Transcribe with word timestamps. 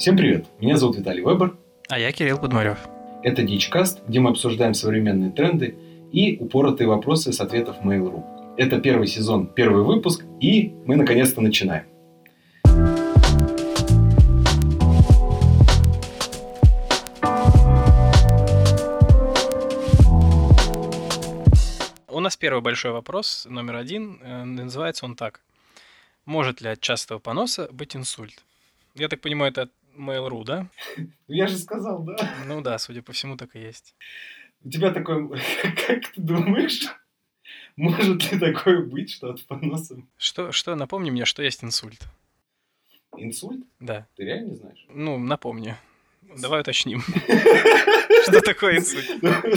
Всем 0.00 0.16
привет! 0.16 0.46
Меня 0.60 0.78
зовут 0.78 0.96
Виталий 0.96 1.22
Вебер. 1.22 1.58
А 1.90 1.98
я 1.98 2.10
Кирилл 2.10 2.38
Подмарев. 2.38 2.78
Это 3.22 3.42
Дичкаст, 3.42 4.00
где 4.08 4.18
мы 4.18 4.30
обсуждаем 4.30 4.72
современные 4.72 5.30
тренды 5.30 5.76
и 6.10 6.38
упоротые 6.38 6.88
вопросы 6.88 7.34
с 7.34 7.40
ответов 7.42 7.76
Mail.ru. 7.84 8.54
Это 8.56 8.80
первый 8.80 9.06
сезон, 9.06 9.46
первый 9.48 9.84
выпуск, 9.84 10.24
и 10.40 10.72
мы 10.86 10.96
наконец-то 10.96 11.42
начинаем. 11.42 11.84
У 22.08 22.20
нас 22.20 22.38
первый 22.38 22.62
большой 22.62 22.92
вопрос, 22.92 23.46
номер 23.50 23.76
один. 23.76 24.18
э, 24.22 24.44
Называется 24.44 25.04
он 25.04 25.14
так. 25.14 25.42
Может 26.24 26.62
ли 26.62 26.70
от 26.70 26.80
частого 26.80 27.18
поноса 27.18 27.68
быть 27.70 27.94
инсульт? 27.94 28.42
Я 28.94 29.08
так 29.08 29.20
понимаю, 29.20 29.52
это 29.52 29.68
Mail.ru, 30.00 30.44
да? 30.44 30.66
Я 31.28 31.46
же 31.46 31.58
сказал, 31.58 32.02
да? 32.02 32.16
Ну 32.46 32.60
да, 32.62 32.78
судя 32.78 33.02
по 33.02 33.12
всему, 33.12 33.36
так 33.36 33.54
и 33.54 33.60
есть. 33.60 33.94
У 34.64 34.70
тебя 34.70 34.90
такой... 34.92 35.28
Как 35.86 36.08
ты 36.12 36.20
думаешь, 36.20 36.82
может 37.76 38.32
ли 38.32 38.38
такое 38.38 38.82
быть, 38.84 39.10
что 39.10 39.30
от 39.30 39.46
поноса 39.46 40.02
Что, 40.16 40.52
что, 40.52 40.74
напомни 40.74 41.10
мне, 41.10 41.24
что 41.24 41.42
есть 41.42 41.62
инсульт? 41.64 42.00
инсульт? 43.16 43.64
Да. 43.80 44.06
Ты 44.16 44.24
реально 44.24 44.50
не 44.50 44.56
знаешь? 44.56 44.86
Ну, 44.88 45.18
напомни. 45.18 45.76
Давай 46.40 46.60
уточним. 46.60 47.00
Что 48.22 48.40
такое 48.40 48.78
инсульт? 48.78 49.04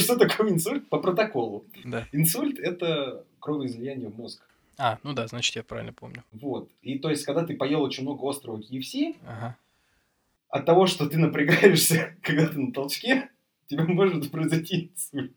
Что 0.02 0.16
такое 0.18 0.50
инсульт? 0.52 0.88
По 0.90 0.98
протоколу. 0.98 1.66
Да. 1.84 2.08
Инсульт– 2.12 2.58
это 2.60 3.24
кровоизлияние 3.40 4.10
в 4.10 4.18
мозг. 4.18 4.42
А, 4.78 4.98
ну 5.04 5.14
да, 5.14 5.28
значит, 5.28 5.56
я 5.56 5.64
правильно 5.64 5.94
помню. 5.94 6.24
Вот. 6.32 6.70
И 6.82 6.98
то 6.98 7.10
есть, 7.12 7.26
когда 7.26 7.46
ты 7.46 7.56
поел 7.56 7.84
очень 7.84 8.04
много 8.04 8.28
острого 8.28 8.58
KFC, 8.58 9.16
Ага. 9.28 9.56
От 10.54 10.68
того, 10.68 10.86
что 10.86 11.10
ты 11.10 11.18
напрягаешься, 11.18 12.16
когда 12.22 12.48
ты 12.48 12.60
на 12.60 12.72
толчке, 12.72 13.32
тебе 13.66 13.86
может 13.86 14.30
произойти 14.30 14.92
инсульт. 14.94 15.36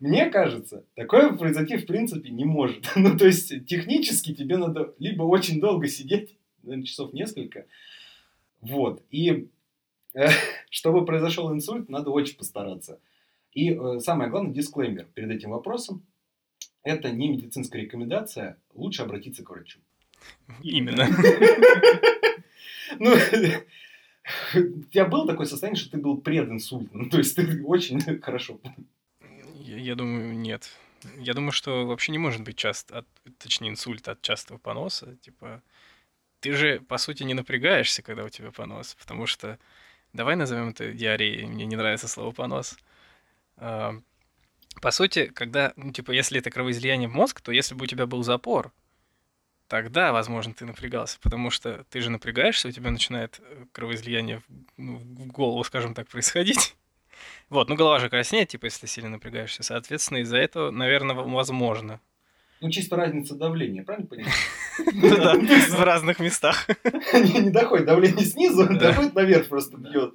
Мне 0.00 0.28
кажется, 0.28 0.84
такое 0.96 1.32
произойти 1.34 1.76
в 1.76 1.86
принципе 1.86 2.30
не 2.30 2.44
может. 2.44 2.90
Ну, 2.96 3.16
то 3.16 3.26
есть, 3.26 3.64
технически 3.66 4.34
тебе 4.34 4.56
надо 4.56 4.92
либо 4.98 5.22
очень 5.22 5.60
долго 5.60 5.86
сидеть, 5.86 6.36
наверное, 6.64 6.84
часов 6.84 7.12
несколько, 7.12 7.66
вот, 8.60 9.04
и 9.12 9.48
э, 10.14 10.26
чтобы 10.68 11.04
произошел 11.04 11.52
инсульт, 11.52 11.88
надо 11.88 12.10
очень 12.10 12.36
постараться. 12.36 12.98
И 13.52 13.70
э, 13.70 14.00
самое 14.00 14.30
главное, 14.30 14.52
дисклеймер 14.52 15.06
перед 15.14 15.30
этим 15.30 15.50
вопросом. 15.50 16.04
Это 16.82 17.12
не 17.12 17.28
медицинская 17.28 17.82
рекомендация, 17.82 18.58
лучше 18.74 19.02
обратиться 19.02 19.44
к 19.44 19.50
врачу. 19.50 19.78
Именно. 20.60 21.06
Ну, 22.98 23.14
у 24.54 24.82
тебя 24.84 25.04
было 25.04 25.26
такое 25.26 25.46
состояние, 25.46 25.80
что 25.80 25.90
ты 25.90 25.98
был 25.98 26.18
прединсультным? 26.18 27.10
То 27.10 27.18
есть 27.18 27.36
ты 27.36 27.62
очень 27.64 28.00
хорошо... 28.20 28.60
Я, 29.54 29.78
я 29.78 29.94
думаю, 29.94 30.34
нет. 30.36 30.70
Я 31.18 31.34
думаю, 31.34 31.52
что 31.52 31.86
вообще 31.86 32.12
не 32.12 32.18
может 32.18 32.42
быть 32.42 32.56
часто, 32.56 32.98
от, 32.98 33.06
точнее, 33.38 33.70
инсульт 33.70 34.08
от 34.08 34.22
частого 34.22 34.58
поноса. 34.58 35.16
Типа, 35.16 35.62
ты 36.40 36.52
же, 36.52 36.80
по 36.80 36.98
сути, 36.98 37.22
не 37.22 37.34
напрягаешься, 37.34 38.02
когда 38.02 38.24
у 38.24 38.28
тебя 38.28 38.50
понос, 38.50 38.94
потому 38.94 39.26
что, 39.26 39.58
давай 40.12 40.36
назовем 40.36 40.70
это 40.70 40.92
диареей, 40.92 41.46
мне 41.46 41.66
не 41.66 41.76
нравится 41.76 42.08
слово 42.08 42.32
понос. 42.32 42.76
А, 43.56 43.94
По 44.80 44.90
сути, 44.90 45.26
когда, 45.26 45.72
ну, 45.76 45.92
типа, 45.92 46.12
если 46.12 46.38
это 46.38 46.50
кровоизлияние 46.50 47.08
в 47.08 47.14
мозг, 47.14 47.40
то 47.40 47.52
если 47.52 47.74
бы 47.74 47.84
у 47.84 47.86
тебя 47.86 48.06
был 48.06 48.22
запор, 48.22 48.72
тогда, 49.74 50.12
возможно, 50.12 50.54
ты 50.54 50.66
напрягался, 50.66 51.18
потому 51.20 51.50
что 51.50 51.84
ты 51.90 52.00
же 52.00 52.08
напрягаешься, 52.08 52.68
у 52.68 52.70
тебя 52.70 52.92
начинает 52.92 53.40
э, 53.40 53.64
кровоизлияние 53.72 54.38
в, 54.38 54.42
ну, 54.76 54.98
в 54.98 55.26
голову, 55.32 55.64
скажем 55.64 55.94
так, 55.94 56.06
происходить. 56.06 56.76
Вот, 57.48 57.68
ну 57.68 57.76
голова 57.76 58.00
же 58.00 58.08
краснеет, 58.08 58.48
типа, 58.48 58.66
если 58.66 58.86
сильно 58.86 59.10
напрягаешься. 59.10 59.62
Соответственно, 59.62 60.18
из-за 60.18 60.36
этого, 60.36 60.70
наверное, 60.70 61.14
возможно. 61.14 62.00
Ну, 62.60 62.70
чисто 62.70 62.96
разница 62.96 63.34
давления, 63.34 63.82
правильно 63.84 64.06
понимаю? 64.06 64.32
Да, 65.16 65.34
в 65.76 65.82
разных 65.82 66.18
местах. 66.18 66.68
Не 67.12 67.50
доходит 67.50 67.86
давление 67.86 68.24
снизу, 68.24 68.66
доходит 68.66 69.14
наверх, 69.14 69.48
просто 69.48 69.76
бьет. 69.76 70.14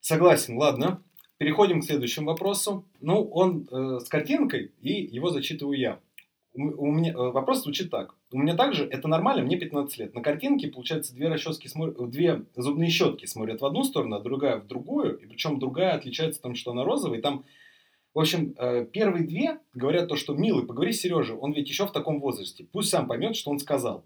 Согласен, 0.00 0.56
ладно. 0.56 1.02
Переходим 1.38 1.80
к 1.80 1.84
следующему 1.84 2.26
вопросу. 2.26 2.84
Ну, 3.00 3.22
он 3.30 3.68
э, 3.70 3.98
с 4.00 4.08
картинкой, 4.08 4.72
и 4.80 4.92
его 4.92 5.30
зачитываю 5.30 5.78
я. 5.78 5.98
У, 6.54 6.86
меня, 6.92 7.12
э, 7.12 7.14
вопрос 7.14 7.62
звучит 7.62 7.90
так. 7.90 8.14
У 8.30 8.38
меня 8.38 8.54
также, 8.54 8.84
это 8.84 9.08
нормально, 9.08 9.42
мне 9.42 9.56
15 9.56 9.98
лет. 9.98 10.14
На 10.14 10.20
картинке, 10.20 10.68
получается, 10.68 11.14
две, 11.14 11.28
расчески 11.28 11.68
две 12.08 12.44
зубные 12.56 12.90
щетки 12.90 13.24
смотрят 13.24 13.62
в 13.62 13.64
одну 13.64 13.84
сторону, 13.84 14.16
а 14.16 14.20
другая 14.20 14.58
в 14.58 14.66
другую. 14.66 15.16
И 15.18 15.26
причем 15.26 15.58
другая 15.58 15.94
отличается 15.94 16.42
тем, 16.42 16.54
что 16.54 16.72
она 16.72 16.84
розовая. 16.84 17.18
И 17.18 17.22
там, 17.22 17.44
в 18.12 18.20
общем, 18.20 18.54
э, 18.58 18.84
первые 18.84 19.26
две 19.26 19.60
говорят 19.72 20.08
то, 20.08 20.16
что, 20.16 20.34
милый, 20.34 20.66
поговори 20.66 20.92
с 20.92 21.00
Сережей, 21.00 21.36
он 21.36 21.52
ведь 21.52 21.70
еще 21.70 21.86
в 21.86 21.92
таком 21.92 22.20
возрасте. 22.20 22.66
Пусть 22.70 22.90
сам 22.90 23.06
поймет, 23.06 23.34
что 23.34 23.50
он 23.50 23.58
сказал. 23.58 24.04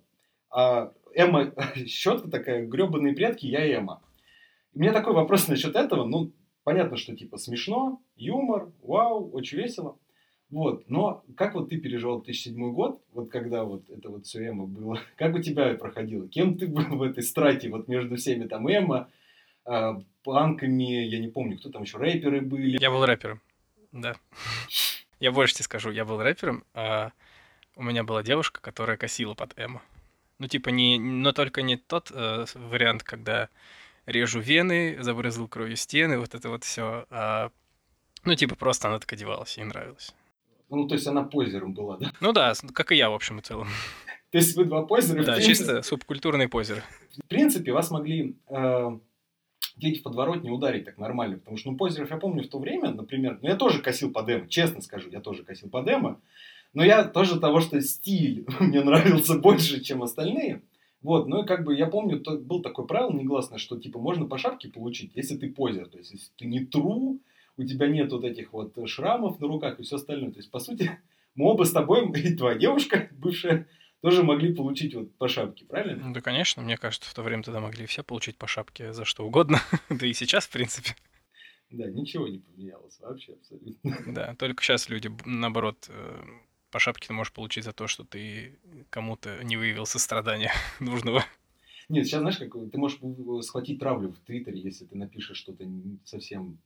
А 0.48 0.92
Эмма, 1.14 1.52
щетка 1.86 2.30
такая, 2.30 2.64
гребаные 2.64 3.14
предки, 3.14 3.46
я 3.46 3.66
Эмма. 3.66 4.02
У 4.72 4.78
меня 4.78 4.92
такой 4.92 5.14
вопрос 5.14 5.48
насчет 5.48 5.74
этого. 5.74 6.04
Ну, 6.04 6.30
понятно, 6.62 6.96
что 6.96 7.16
типа 7.16 7.38
смешно, 7.38 8.00
юмор, 8.14 8.70
вау, 8.82 9.30
очень 9.32 9.58
весело. 9.58 9.98
Вот, 10.50 10.88
но 10.88 11.24
как 11.36 11.54
вот 11.54 11.70
ты 11.70 11.76
переживал 11.76 12.22
2007 12.22 12.72
год, 12.72 13.02
вот 13.12 13.30
когда 13.30 13.64
вот 13.64 13.90
это 13.90 14.10
вот 14.10 14.26
все 14.26 14.44
Эмма 14.44 14.66
было, 14.66 15.00
как 15.16 15.34
у 15.34 15.40
тебя 15.40 15.74
проходило? 15.74 16.28
Кем 16.28 16.56
ты 16.56 16.68
был 16.68 16.84
в 16.84 17.02
этой 17.02 17.22
страте 17.22 17.68
вот 17.68 17.88
между 17.88 18.16
всеми 18.16 18.46
там 18.46 18.68
Эмма, 18.68 19.10
а, 19.64 20.00
панками, 20.22 21.04
я 21.04 21.18
не 21.18 21.28
помню, 21.28 21.58
кто 21.58 21.70
там 21.70 21.82
еще, 21.82 21.98
рэперы 21.98 22.42
были? 22.42 22.78
Я 22.80 22.90
был 22.90 23.04
рэпером, 23.04 23.40
да. 23.92 24.16
Я 25.18 25.32
больше 25.32 25.54
тебе 25.54 25.64
скажу, 25.64 25.90
я 25.90 26.04
был 26.04 26.22
рэпером, 26.22 26.62
а 26.74 27.10
у 27.74 27.82
меня 27.82 28.04
была 28.04 28.22
девушка, 28.22 28.60
которая 28.60 28.98
косила 28.98 29.32
под 29.32 29.58
эмо. 29.58 29.80
Ну, 30.38 30.46
типа, 30.46 30.68
не, 30.68 30.98
но 30.98 31.32
только 31.32 31.62
не 31.62 31.78
тот 31.78 32.10
э, 32.12 32.44
вариант, 32.52 33.02
когда 33.02 33.48
режу 34.04 34.40
вены, 34.40 34.98
забрызгал 35.00 35.48
кровью 35.48 35.76
стены, 35.76 36.18
вот 36.18 36.34
это 36.34 36.50
вот 36.50 36.64
все. 36.64 37.06
ну, 38.24 38.34
типа, 38.34 38.56
просто 38.56 38.88
она 38.88 38.98
так 38.98 39.10
одевалась, 39.10 39.56
ей 39.56 39.64
нравилось. 39.64 40.14
Ну, 40.68 40.88
то 40.88 40.94
есть 40.94 41.06
она 41.06 41.22
позером 41.22 41.74
была, 41.74 41.96
да? 41.96 42.12
Ну 42.20 42.32
да, 42.32 42.52
как 42.72 42.92
и 42.92 42.96
я, 42.96 43.10
в 43.10 43.14
общем 43.14 43.38
и 43.38 43.42
целом. 43.42 43.68
То 44.30 44.38
есть 44.38 44.56
вы 44.56 44.64
два 44.64 44.82
позера? 44.84 45.22
Да, 45.24 45.34
принципе, 45.34 45.46
чисто 45.46 45.82
субкультурные 45.82 46.48
позеры. 46.48 46.82
В 47.16 47.28
принципе, 47.28 47.72
вас 47.72 47.90
могли 47.90 48.36
э, 48.48 48.98
дети 49.76 50.00
в 50.00 50.02
подворотне 50.02 50.50
ударить 50.50 50.84
так 50.84 50.98
нормально, 50.98 51.38
потому 51.38 51.56
что, 51.56 51.70
ну, 51.70 51.76
позеров 51.76 52.10
я 52.10 52.16
помню 52.16 52.42
в 52.42 52.48
то 52.48 52.58
время, 52.58 52.90
например, 52.90 53.38
ну, 53.42 53.48
я 53.48 53.56
тоже 53.56 53.80
косил 53.80 54.12
по 54.12 54.22
демо, 54.22 54.48
честно 54.48 54.80
скажу, 54.80 55.08
я 55.10 55.20
тоже 55.20 55.44
косил 55.44 55.68
по 55.68 55.82
демо, 55.82 56.20
но 56.74 56.84
я 56.84 57.04
тоже 57.04 57.38
того, 57.38 57.60
что 57.60 57.80
стиль 57.80 58.46
мне 58.60 58.82
нравился 58.82 59.38
больше, 59.38 59.82
чем 59.82 60.02
остальные. 60.02 60.62
Вот, 61.02 61.28
ну 61.28 61.44
и 61.44 61.46
как 61.46 61.64
бы 61.64 61.76
я 61.76 61.86
помню, 61.86 62.20
то, 62.20 62.36
был 62.36 62.62
такое 62.62 62.86
правило 62.86 63.12
негласное, 63.12 63.58
что 63.58 63.78
типа 63.78 63.98
можно 63.98 64.26
по 64.26 64.38
шапке 64.38 64.68
получить, 64.68 65.12
если 65.14 65.36
ты 65.36 65.52
позер, 65.52 65.88
то 65.88 65.98
есть 65.98 66.10
если 66.10 66.30
ты 66.36 66.46
не 66.46 66.64
тру, 66.64 67.20
у 67.56 67.64
тебя 67.64 67.88
нет 67.88 68.12
вот 68.12 68.24
этих 68.24 68.52
вот 68.52 68.76
шрамов 68.88 69.40
на 69.40 69.48
руках 69.48 69.80
и 69.80 69.82
все 69.82 69.96
остальное. 69.96 70.30
То 70.30 70.38
есть, 70.38 70.50
по 70.50 70.58
сути, 70.58 70.98
мы 71.34 71.46
оба 71.46 71.64
с 71.64 71.72
тобой, 71.72 72.10
и 72.12 72.34
твоя 72.34 72.58
девушка 72.58 73.08
бывшая, 73.12 73.66
тоже 74.00 74.22
могли 74.22 74.54
получить 74.54 74.94
вот 74.94 75.14
по 75.16 75.28
шапке, 75.28 75.64
правильно? 75.64 76.06
Ну 76.06 76.14
Да, 76.14 76.20
конечно, 76.20 76.62
мне 76.62 76.76
кажется, 76.76 77.10
в 77.10 77.14
то 77.14 77.22
время 77.22 77.42
тогда 77.42 77.60
могли 77.60 77.86
все 77.86 78.04
получить 78.04 78.36
по 78.36 78.46
шапке 78.46 78.92
за 78.92 79.04
что 79.04 79.26
угодно. 79.26 79.58
Да 79.90 80.06
и 80.06 80.12
сейчас, 80.12 80.46
в 80.46 80.50
принципе. 80.50 80.94
Да, 81.70 81.90
ничего 81.90 82.28
не 82.28 82.38
поменялось 82.38 83.00
вообще 83.00 83.32
абсолютно. 83.32 83.96
Да, 84.06 84.34
только 84.36 84.62
сейчас 84.62 84.88
люди, 84.88 85.10
наоборот, 85.24 85.86
э, 85.88 86.22
по 86.70 86.78
шапке 86.78 87.08
ты 87.08 87.14
можешь 87.14 87.32
получить 87.32 87.64
за 87.64 87.72
то, 87.72 87.88
что 87.88 88.04
ты 88.04 88.58
кому-то 88.90 89.42
не 89.42 89.56
выявил 89.56 89.86
сострадания 89.86 90.52
нужного. 90.80 91.24
Нет, 91.88 92.06
сейчас 92.06 92.20
знаешь, 92.20 92.38
как 92.38 92.52
ты 92.52 92.78
можешь 92.78 92.98
э, 93.02 93.42
схватить 93.42 93.78
травлю 93.78 94.12
в 94.12 94.18
Твиттере, 94.18 94.60
если 94.60 94.84
ты 94.84 94.96
напишешь 94.96 95.38
что-то 95.38 95.64
совсем... 96.04 96.58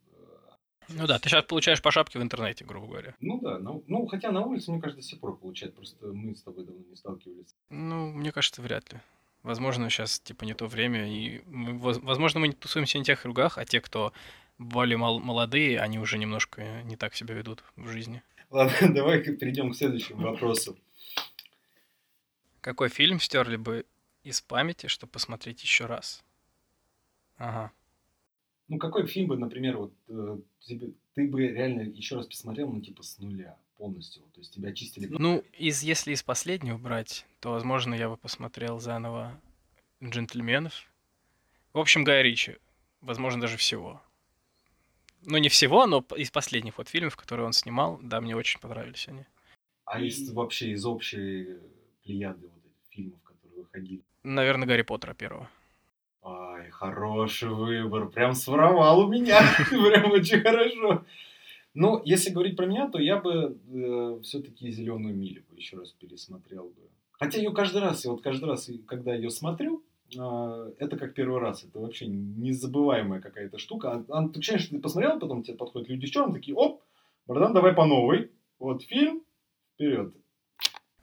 Ну 0.93 1.07
да, 1.07 1.19
ты 1.19 1.29
сейчас 1.29 1.45
получаешь 1.45 1.81
по 1.83 1.91
шапке 1.91 2.19
в 2.19 2.23
интернете, 2.23 2.65
грубо 2.65 2.87
говоря. 2.87 3.15
Ну 3.21 3.41
да, 3.41 3.59
ну, 3.59 3.85
ну, 3.87 4.07
хотя 4.07 4.33
на 4.33 4.41
улице, 4.43 4.71
мне 4.73 4.81
кажется, 4.81 5.03
до 5.03 5.07
сих 5.09 5.21
пор 5.21 5.37
получает, 5.39 5.75
просто 5.75 6.07
мы 6.07 6.35
с 6.35 6.43
тобой 6.43 6.65
давно 6.65 6.83
не 6.89 6.97
сталкивались. 6.97 7.55
Ну, 7.71 8.11
мне 8.13 8.33
кажется, 8.33 8.61
вряд 8.63 8.93
ли. 8.93 9.01
Возможно, 9.43 9.89
сейчас, 9.89 10.21
типа, 10.21 10.45
не 10.45 10.55
то 10.55 10.67
время, 10.67 11.09
и, 11.09 11.43
мы- 11.47 11.79
возможно, 11.79 12.41
мы 12.41 12.49
не 12.49 12.55
тусуемся 12.55 12.99
в 12.99 13.03
тех 13.05 13.23
кругах, 13.23 13.57
а 13.57 13.65
те, 13.65 13.81
кто 13.81 14.13
более 14.59 14.97
мол- 14.99 15.21
молодые, 15.21 15.81
они 15.81 15.99
уже 15.99 16.19
немножко 16.19 16.83
не 16.83 16.97
так 16.97 17.15
себя 17.15 17.35
ведут 17.35 17.63
в 17.77 17.89
жизни. 17.89 18.23
Ладно, 18.51 18.73
давай 18.95 19.21
перейдем 19.23 19.73
к 19.73 19.77
следующему 19.77 20.23
вопросу. 20.23 20.77
Какой 22.61 22.89
фильм 22.89 23.21
стерли 23.21 23.57
бы 23.57 23.87
из 24.23 24.41
памяти, 24.43 24.87
чтобы 24.89 25.11
посмотреть 25.13 25.63
еще 25.63 25.87
раз? 25.87 26.23
Ага. 27.39 27.73
Ну, 28.71 28.79
какой 28.79 29.05
фильм 29.09 29.27
бы, 29.27 29.37
например, 29.37 29.79
вот 29.79 29.93
э, 30.07 30.39
тебе, 30.61 30.93
ты 31.15 31.27
бы 31.27 31.43
реально 31.43 31.81
еще 31.81 32.15
раз 32.15 32.27
посмотрел, 32.27 32.71
ну, 32.71 32.81
типа, 32.81 33.03
с 33.03 33.19
нуля 33.19 33.59
полностью? 33.77 34.23
То 34.33 34.39
есть 34.39 34.55
тебя 34.55 34.69
очистили... 34.69 35.09
Ну, 35.09 35.43
из, 35.59 35.83
если 35.83 36.13
из 36.13 36.23
последнего 36.23 36.79
брать, 36.79 37.27
то, 37.41 37.51
возможно, 37.51 37.95
я 37.95 38.09
бы 38.09 38.17
посмотрел 38.17 38.79
заново 38.79 39.39
«Джентльменов». 40.01 40.89
В 41.73 41.81
общем, 41.81 42.05
Гая 42.05 42.23
Ричи. 42.23 42.59
Возможно, 43.01 43.41
даже 43.41 43.57
всего. 43.57 44.01
Ну, 45.23 45.39
не 45.39 45.49
всего, 45.49 45.85
но 45.87 46.07
из 46.17 46.31
последних 46.31 46.79
вот 46.79 46.89
фильмов, 46.89 47.17
которые 47.17 47.47
он 47.47 47.53
снимал, 47.53 47.99
да, 48.01 48.21
мне 48.21 48.37
очень 48.37 48.61
понравились 48.61 49.09
они. 49.09 49.25
А 49.85 50.01
из 50.01 50.31
вообще 50.31 50.71
из 50.71 50.87
общей 50.87 51.57
плеяды 52.05 52.47
вот 52.47 52.65
этих 52.65 52.89
фильмов, 52.91 53.21
которые 53.25 53.63
выходили? 53.63 54.03
Наверное, 54.23 54.69
Гарри 54.69 54.83
Поттера 54.83 55.13
первого. 55.13 55.51
Ай, 56.23 56.71
хороший 56.71 57.49
выбор. 57.49 58.09
Прям 58.09 58.35
своровал 58.35 59.01
у 59.01 59.09
меня. 59.09 59.41
Прям 59.71 60.13
очень 60.13 60.41
хорошо. 60.41 61.05
Ну, 61.73 62.03
если 62.05 62.31
говорить 62.31 62.57
про 62.57 62.67
меня, 62.67 62.89
то 62.89 62.99
я 62.99 63.17
бы 63.17 63.57
э, 63.73 64.21
все-таки 64.23 64.71
зеленую 64.71 65.15
милю 65.15 65.43
бы 65.49 65.57
еще 65.57 65.77
раз 65.77 65.93
пересмотрел 65.93 66.65
бы. 66.65 66.91
Хотя 67.13 67.39
ее 67.39 67.53
каждый 67.53 67.81
раз, 67.81 68.05
я 68.05 68.11
вот 68.11 68.23
каждый 68.23 68.47
раз, 68.47 68.69
когда 68.87 69.15
ее 69.15 69.31
смотрю, 69.31 69.85
э, 70.15 70.73
это 70.79 70.97
как 70.97 71.15
первый 71.15 71.41
раз. 71.41 71.65
Это 71.65 71.79
вообще 71.79 72.07
незабываемая 72.07 73.21
какая-то 73.21 73.59
штука. 73.59 73.93
А, 73.93 74.05
а, 74.09 74.29
ты, 74.29 74.41
конечно, 74.43 74.77
ты 74.77 74.83
посмотрел, 74.83 75.19
потом 75.21 75.43
тебе 75.43 75.57
подходят 75.57 75.89
люди 75.89 76.07
в 76.07 76.11
черном, 76.11 76.35
такие, 76.35 76.57
оп, 76.57 76.83
братан, 77.27 77.55
давай 77.55 77.73
по 77.73 77.87
новой. 77.87 78.31
Вот 78.59 78.83
фильм, 78.83 79.23
вперед. 79.75 80.13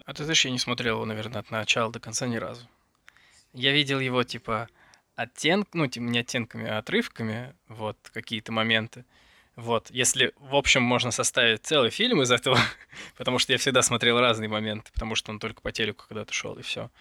А 0.05 0.13
ты 0.13 0.23
знаешь, 0.23 0.45
я 0.45 0.51
не 0.51 0.59
смотрел 0.59 0.97
его, 0.97 1.05
наверное, 1.05 1.39
от 1.39 1.49
начала 1.49 1.91
до 1.91 1.99
конца 1.99 2.27
ни 2.27 2.35
разу. 2.35 2.67
Я 3.53 3.71
видел 3.71 3.99
его, 3.99 4.23
типа, 4.23 4.67
оттенк, 5.17 5.69
ну, 5.73 5.87
типа, 5.87 6.03
не 6.03 6.19
оттенками, 6.19 6.69
а 6.69 6.77
отрывками, 6.77 7.53
вот, 7.67 7.97
какие-то 8.13 8.51
моменты. 8.53 9.03
Вот, 9.55 9.89
если, 9.89 10.33
в 10.39 10.55
общем, 10.55 10.83
можно 10.83 11.09
составить 11.09 11.65
целый 11.65 11.89
фильм 11.89 12.21
из 12.21 12.31
этого, 12.31 12.59
потому 13.17 13.39
что 13.39 13.51
я 13.51 13.57
всегда 13.57 13.81
смотрел 13.81 14.19
разные 14.19 14.47
моменты, 14.47 14.91
потому 14.93 15.15
что 15.15 15.31
он 15.31 15.39
только 15.39 15.61
по 15.61 15.71
телеку 15.71 16.05
когда-то 16.07 16.31
шел, 16.31 16.53
и 16.53 16.61
все. 16.61 16.91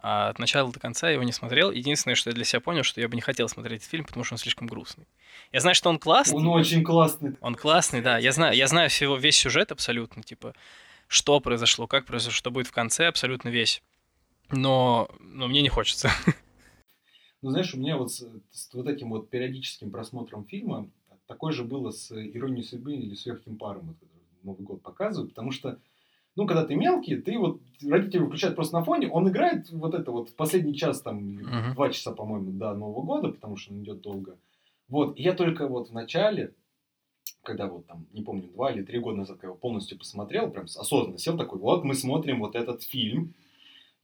А 0.00 0.28
от 0.28 0.38
начала 0.38 0.72
до 0.72 0.80
конца 0.80 1.08
я 1.08 1.14
его 1.14 1.22
не 1.24 1.32
смотрел. 1.32 1.70
Единственное, 1.70 2.14
что 2.14 2.30
я 2.30 2.34
для 2.34 2.44
себя 2.44 2.60
понял, 2.60 2.82
что 2.82 3.00
я 3.00 3.08
бы 3.08 3.14
не 3.14 3.20
хотел 3.20 3.48
смотреть 3.48 3.80
этот 3.80 3.90
фильм, 3.90 4.04
потому 4.04 4.24
что 4.24 4.34
он 4.34 4.38
слишком 4.38 4.66
грустный. 4.66 5.06
Я 5.52 5.60
знаю, 5.60 5.74
что 5.74 5.90
он 5.90 5.98
классный. 5.98 6.38
Он 6.38 6.48
очень 6.48 6.82
классный. 6.82 7.36
Он 7.40 7.54
классный, 7.54 8.00
да. 8.00 8.16
Я 8.16 8.32
знаю, 8.32 8.56
я 8.56 8.66
знаю 8.68 8.88
всего, 8.88 9.16
весь 9.16 9.36
сюжет 9.36 9.72
абсолютно, 9.72 10.22
типа, 10.22 10.54
что 11.08 11.40
произошло, 11.40 11.86
как 11.86 12.06
произошло, 12.06 12.32
что 12.32 12.50
будет 12.50 12.68
в 12.68 12.72
конце, 12.72 13.06
абсолютно 13.08 13.48
весь. 13.48 13.82
Но, 14.50 15.08
но 15.18 15.48
мне 15.48 15.60
не 15.60 15.68
хочется. 15.68 16.10
Ну, 17.46 17.52
знаешь, 17.52 17.72
у 17.74 17.78
меня 17.78 17.96
вот 17.96 18.10
с, 18.10 18.28
с 18.50 18.74
вот 18.74 18.88
этим 18.88 19.10
вот 19.10 19.30
периодическим 19.30 19.92
просмотром 19.92 20.44
фильма 20.46 20.90
такое 21.28 21.52
же 21.52 21.62
было 21.62 21.92
с 21.92 22.10
«Иронией 22.10 22.64
судьбы» 22.64 22.94
или 22.94 23.14
«С 23.14 23.24
легким 23.24 23.56
паром», 23.56 23.86
вот, 23.86 23.96
который 24.00 24.24
Новый 24.42 24.64
год 24.64 24.82
показывают, 24.82 25.30
потому 25.30 25.52
что, 25.52 25.78
ну, 26.34 26.48
когда 26.48 26.64
ты 26.66 26.74
мелкий, 26.74 27.14
ты 27.14 27.38
вот, 27.38 27.60
родители 27.88 28.24
включают 28.24 28.56
просто 28.56 28.76
на 28.76 28.84
фоне, 28.84 29.08
он 29.08 29.28
играет 29.28 29.70
вот 29.70 29.94
это 29.94 30.10
вот 30.10 30.28
в 30.28 30.34
последний 30.34 30.74
час, 30.74 31.02
там, 31.02 31.38
uh-huh. 31.38 31.74
два 31.74 31.90
часа, 31.90 32.10
по-моему, 32.10 32.50
до 32.50 32.74
Нового 32.74 33.02
года, 33.02 33.28
потому 33.28 33.56
что 33.56 33.72
он 33.72 33.84
идет 33.84 34.00
долго. 34.00 34.36
Вот, 34.88 35.16
и 35.16 35.22
я 35.22 35.32
только 35.32 35.68
вот 35.68 35.90
в 35.90 35.92
начале, 35.92 36.52
когда 37.44 37.68
вот 37.68 37.86
там, 37.86 38.08
не 38.12 38.22
помню, 38.22 38.48
два 38.48 38.72
или 38.72 38.82
три 38.82 38.98
года 38.98 39.18
назад, 39.18 39.36
когда 39.36 39.50
его 39.50 39.56
полностью 39.56 39.96
посмотрел, 39.96 40.50
прям 40.50 40.64
осознанно 40.64 41.18
сел 41.18 41.38
такой, 41.38 41.60
вот 41.60 41.84
мы 41.84 41.94
смотрим 41.94 42.40
вот 42.40 42.56
этот 42.56 42.82
фильм, 42.82 43.34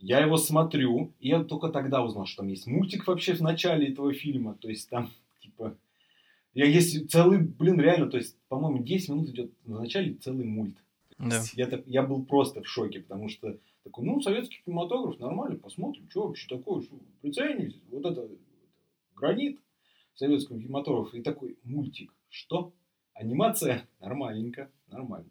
я 0.02 0.18
его 0.18 0.36
смотрю, 0.36 1.12
и 1.20 1.28
я 1.28 1.44
только 1.44 1.68
тогда 1.68 2.02
узнал, 2.02 2.26
что 2.26 2.38
там 2.42 2.48
есть 2.48 2.66
мультик 2.66 3.06
вообще 3.06 3.34
в 3.34 3.40
начале 3.40 3.88
этого 3.88 4.12
фильма, 4.12 4.54
то 4.54 4.68
есть 4.68 4.90
там, 4.90 5.10
типа, 5.40 5.76
я 6.54 6.66
есть 6.66 7.08
целый, 7.08 7.38
блин, 7.38 7.80
реально, 7.80 8.10
то 8.10 8.16
есть, 8.16 8.36
по-моему, 8.48 8.82
10 8.82 9.08
минут 9.10 9.28
идет 9.30 9.52
в 9.64 9.70
начале 9.70 10.14
целый 10.14 10.44
мульт. 10.44 10.76
Да. 11.18 11.40
Я, 11.54 11.68
так, 11.68 11.86
я 11.86 12.02
был 12.02 12.24
просто 12.24 12.62
в 12.62 12.68
шоке, 12.68 13.00
потому 13.00 13.28
что 13.28 13.56
такой, 13.84 14.04
ну, 14.04 14.20
советский 14.20 14.60
кинематограф, 14.66 15.20
нормально, 15.20 15.56
посмотрим, 15.56 16.10
что 16.10 16.26
вообще 16.26 16.48
такое, 16.48 16.82
что 16.82 16.98
приценивайтесь, 17.20 17.80
вот 17.90 18.04
это 18.04 18.28
гранит 19.14 19.60
советского 20.14 20.58
кинематографа, 20.58 21.16
и 21.16 21.22
такой 21.22 21.56
мультик, 21.62 22.12
что? 22.28 22.72
Анимация 23.14 23.86
нормальненько, 24.00 24.68
нормально. 24.88 25.30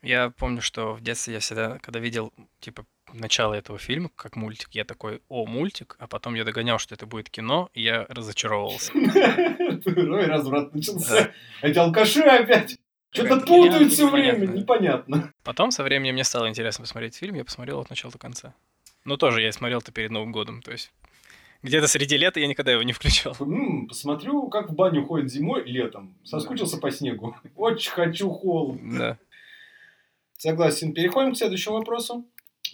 Я 0.00 0.30
помню, 0.30 0.62
что 0.62 0.94
в 0.94 1.02
детстве 1.02 1.34
я 1.34 1.40
всегда, 1.40 1.78
когда 1.80 2.00
видел, 2.00 2.32
типа, 2.60 2.86
начало 3.12 3.54
этого 3.54 3.78
фильма, 3.78 4.10
как 4.16 4.36
мультик, 4.36 4.68
я 4.72 4.84
такой, 4.84 5.22
о, 5.28 5.46
мультик, 5.46 5.96
а 5.98 6.06
потом 6.06 6.34
я 6.34 6.44
догонял, 6.44 6.78
что 6.78 6.94
это 6.94 7.06
будет 7.06 7.30
кино, 7.30 7.70
и 7.74 7.82
я 7.82 8.06
разочаровывался. 8.08 8.92
Рой 9.84 10.26
разврат 10.26 10.74
начался. 10.74 11.32
Эти 11.62 11.78
алкаши 11.78 12.20
опять. 12.20 12.78
Что-то 13.12 13.40
путают 13.40 13.92
все 13.92 14.08
время, 14.08 14.46
непонятно. 14.46 15.32
Потом 15.42 15.70
со 15.72 15.82
временем 15.82 16.14
мне 16.14 16.24
стало 16.24 16.48
интересно 16.48 16.84
посмотреть 16.84 17.16
фильм, 17.16 17.34
я 17.34 17.44
посмотрел 17.44 17.80
от 17.80 17.90
начала 17.90 18.12
до 18.12 18.18
конца. 18.18 18.54
Но 19.04 19.16
тоже 19.16 19.42
я 19.42 19.50
смотрел-то 19.50 19.92
перед 19.92 20.10
Новым 20.10 20.30
годом, 20.30 20.62
то 20.62 20.70
есть 20.70 20.92
где-то 21.62 21.88
среди 21.88 22.16
лета 22.16 22.40
я 22.40 22.46
никогда 22.46 22.72
его 22.72 22.82
не 22.82 22.92
включал. 22.92 23.36
М-м, 23.40 23.88
посмотрю, 23.88 24.48
как 24.48 24.70
в 24.70 24.74
баню 24.74 25.04
ходит 25.04 25.30
зимой, 25.30 25.64
летом. 25.64 26.14
Соскучился 26.24 26.78
по 26.78 26.90
снегу. 26.90 27.36
Очень 27.56 27.90
хочу 27.90 28.30
холод. 28.30 28.78
Да. 28.82 29.18
Согласен. 30.38 30.94
Переходим 30.94 31.34
к 31.34 31.36
следующему 31.36 31.76
вопросу. 31.76 32.24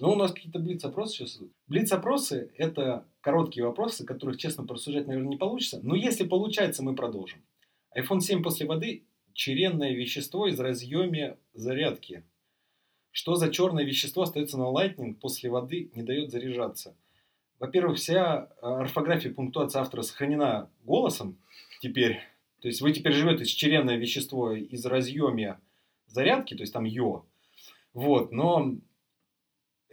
Ну, 0.00 0.12
у 0.12 0.16
нас 0.16 0.32
какие-то 0.32 0.58
блиц-опросы 0.58 1.14
сейчас. 1.14 1.40
Блиц-опросы– 1.68 2.52
это 2.56 3.06
короткие 3.20 3.64
вопросы, 3.64 4.04
которых, 4.04 4.36
честно, 4.36 4.66
порассуждать, 4.66 5.06
наверное, 5.06 5.30
не 5.30 5.36
получится. 5.36 5.80
Но 5.82 5.94
если 5.94 6.24
получается, 6.24 6.82
мы 6.82 6.94
продолжим. 6.94 7.42
iPhone 7.96 8.20
7 8.20 8.42
после 8.42 8.66
воды– 8.66 9.04
черенное 9.32 9.92
вещество 9.92 10.48
из 10.48 10.58
разъеме 10.58 11.36
зарядки. 11.54 12.24
Что 13.10 13.36
за 13.36 13.50
черное 13.50 13.84
вещество 13.84 14.22
остается 14.22 14.58
на 14.58 14.64
Lightning 14.64 15.14
после 15.14 15.50
воды, 15.50 15.90
не 15.94 16.02
дает 16.02 16.30
заряжаться? 16.30 16.96
Во-первых, 17.58 17.96
вся 17.96 18.50
орфография 18.60 19.32
пунктуации 19.32 19.78
автора 19.78 20.02
сохранена 20.02 20.70
голосом 20.84 21.38
теперь. 21.80 22.20
То 22.60 22.68
есть 22.68 22.80
вы 22.82 22.92
теперь 22.92 23.12
живете 23.12 23.44
с 23.44 23.48
черенное 23.48 23.96
вещество 23.96 24.52
из 24.52 24.84
разъеме 24.84 25.58
зарядки, 26.06 26.54
то 26.54 26.62
есть 26.62 26.72
там 26.72 26.84
йо. 26.84 27.24
Вот, 27.94 28.32
но 28.32 28.74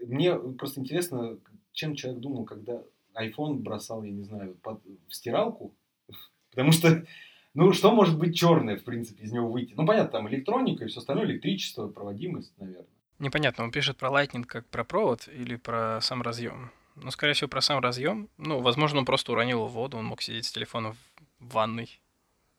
мне 0.05 0.35
просто 0.35 0.81
интересно, 0.81 1.37
чем 1.71 1.95
человек 1.95 2.21
думал, 2.21 2.45
когда 2.45 2.81
iPhone 3.15 3.55
бросал, 3.55 4.03
я 4.03 4.11
не 4.11 4.23
знаю, 4.23 4.55
под, 4.55 4.81
в 5.07 5.13
стиралку. 5.13 5.75
Потому 6.51 6.71
что, 6.71 7.05
ну, 7.53 7.73
что 7.73 7.91
может 7.93 8.17
быть 8.17 8.35
черное, 8.35 8.77
в 8.77 8.83
принципе, 8.83 9.23
из 9.23 9.31
него 9.31 9.49
выйти? 9.49 9.73
Ну, 9.75 9.85
понятно, 9.85 10.11
там 10.11 10.29
электроника 10.29 10.85
и 10.85 10.87
все 10.87 10.99
остальное, 10.99 11.25
электричество, 11.25 11.87
проводимость, 11.87 12.53
наверное. 12.57 12.87
Непонятно, 13.19 13.63
он 13.63 13.71
пишет 13.71 13.97
про 13.97 14.09
Lightning 14.09 14.43
как 14.43 14.67
про 14.67 14.83
провод 14.83 15.27
или 15.27 15.55
про 15.55 15.99
сам 16.01 16.21
разъем. 16.21 16.71
Ну, 16.95 17.09
скорее 17.11 17.33
всего, 17.33 17.47
про 17.47 17.61
сам 17.61 17.79
разъем. 17.79 18.29
Ну, 18.37 18.61
возможно, 18.61 18.99
он 18.99 19.05
просто 19.05 19.31
уронил 19.31 19.65
в 19.65 19.71
воду, 19.71 19.97
он 19.97 20.05
мог 20.05 20.21
сидеть 20.21 20.45
с 20.45 20.51
телефоном 20.51 20.95
в 21.39 21.53
ванной, 21.53 21.99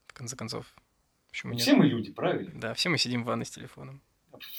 в 0.07 0.15
конце 0.15 0.37
концов. 0.37 0.75
Почему 1.29 1.57
все 1.57 1.73
нет? 1.73 1.81
мы 1.81 1.87
люди, 1.87 2.13
правильно? 2.13 2.51
Да, 2.55 2.75
все 2.75 2.89
мы 2.89 2.99
сидим 2.99 3.25
в 3.25 3.27
ванной 3.27 3.45
с 3.45 3.51
телефоном. 3.51 4.01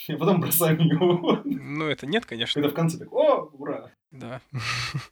И 0.08 0.12
потом 0.14 0.40
бросаем 0.40 0.78
его. 0.78 1.40
Ну, 1.44 1.86
это 1.86 2.06
нет, 2.06 2.26
конечно. 2.26 2.60
Когда 2.60 2.72
в 2.72 2.74
конце 2.74 2.98
так, 2.98 3.12
о, 3.12 3.48
ура. 3.52 3.90
Да. 4.10 4.40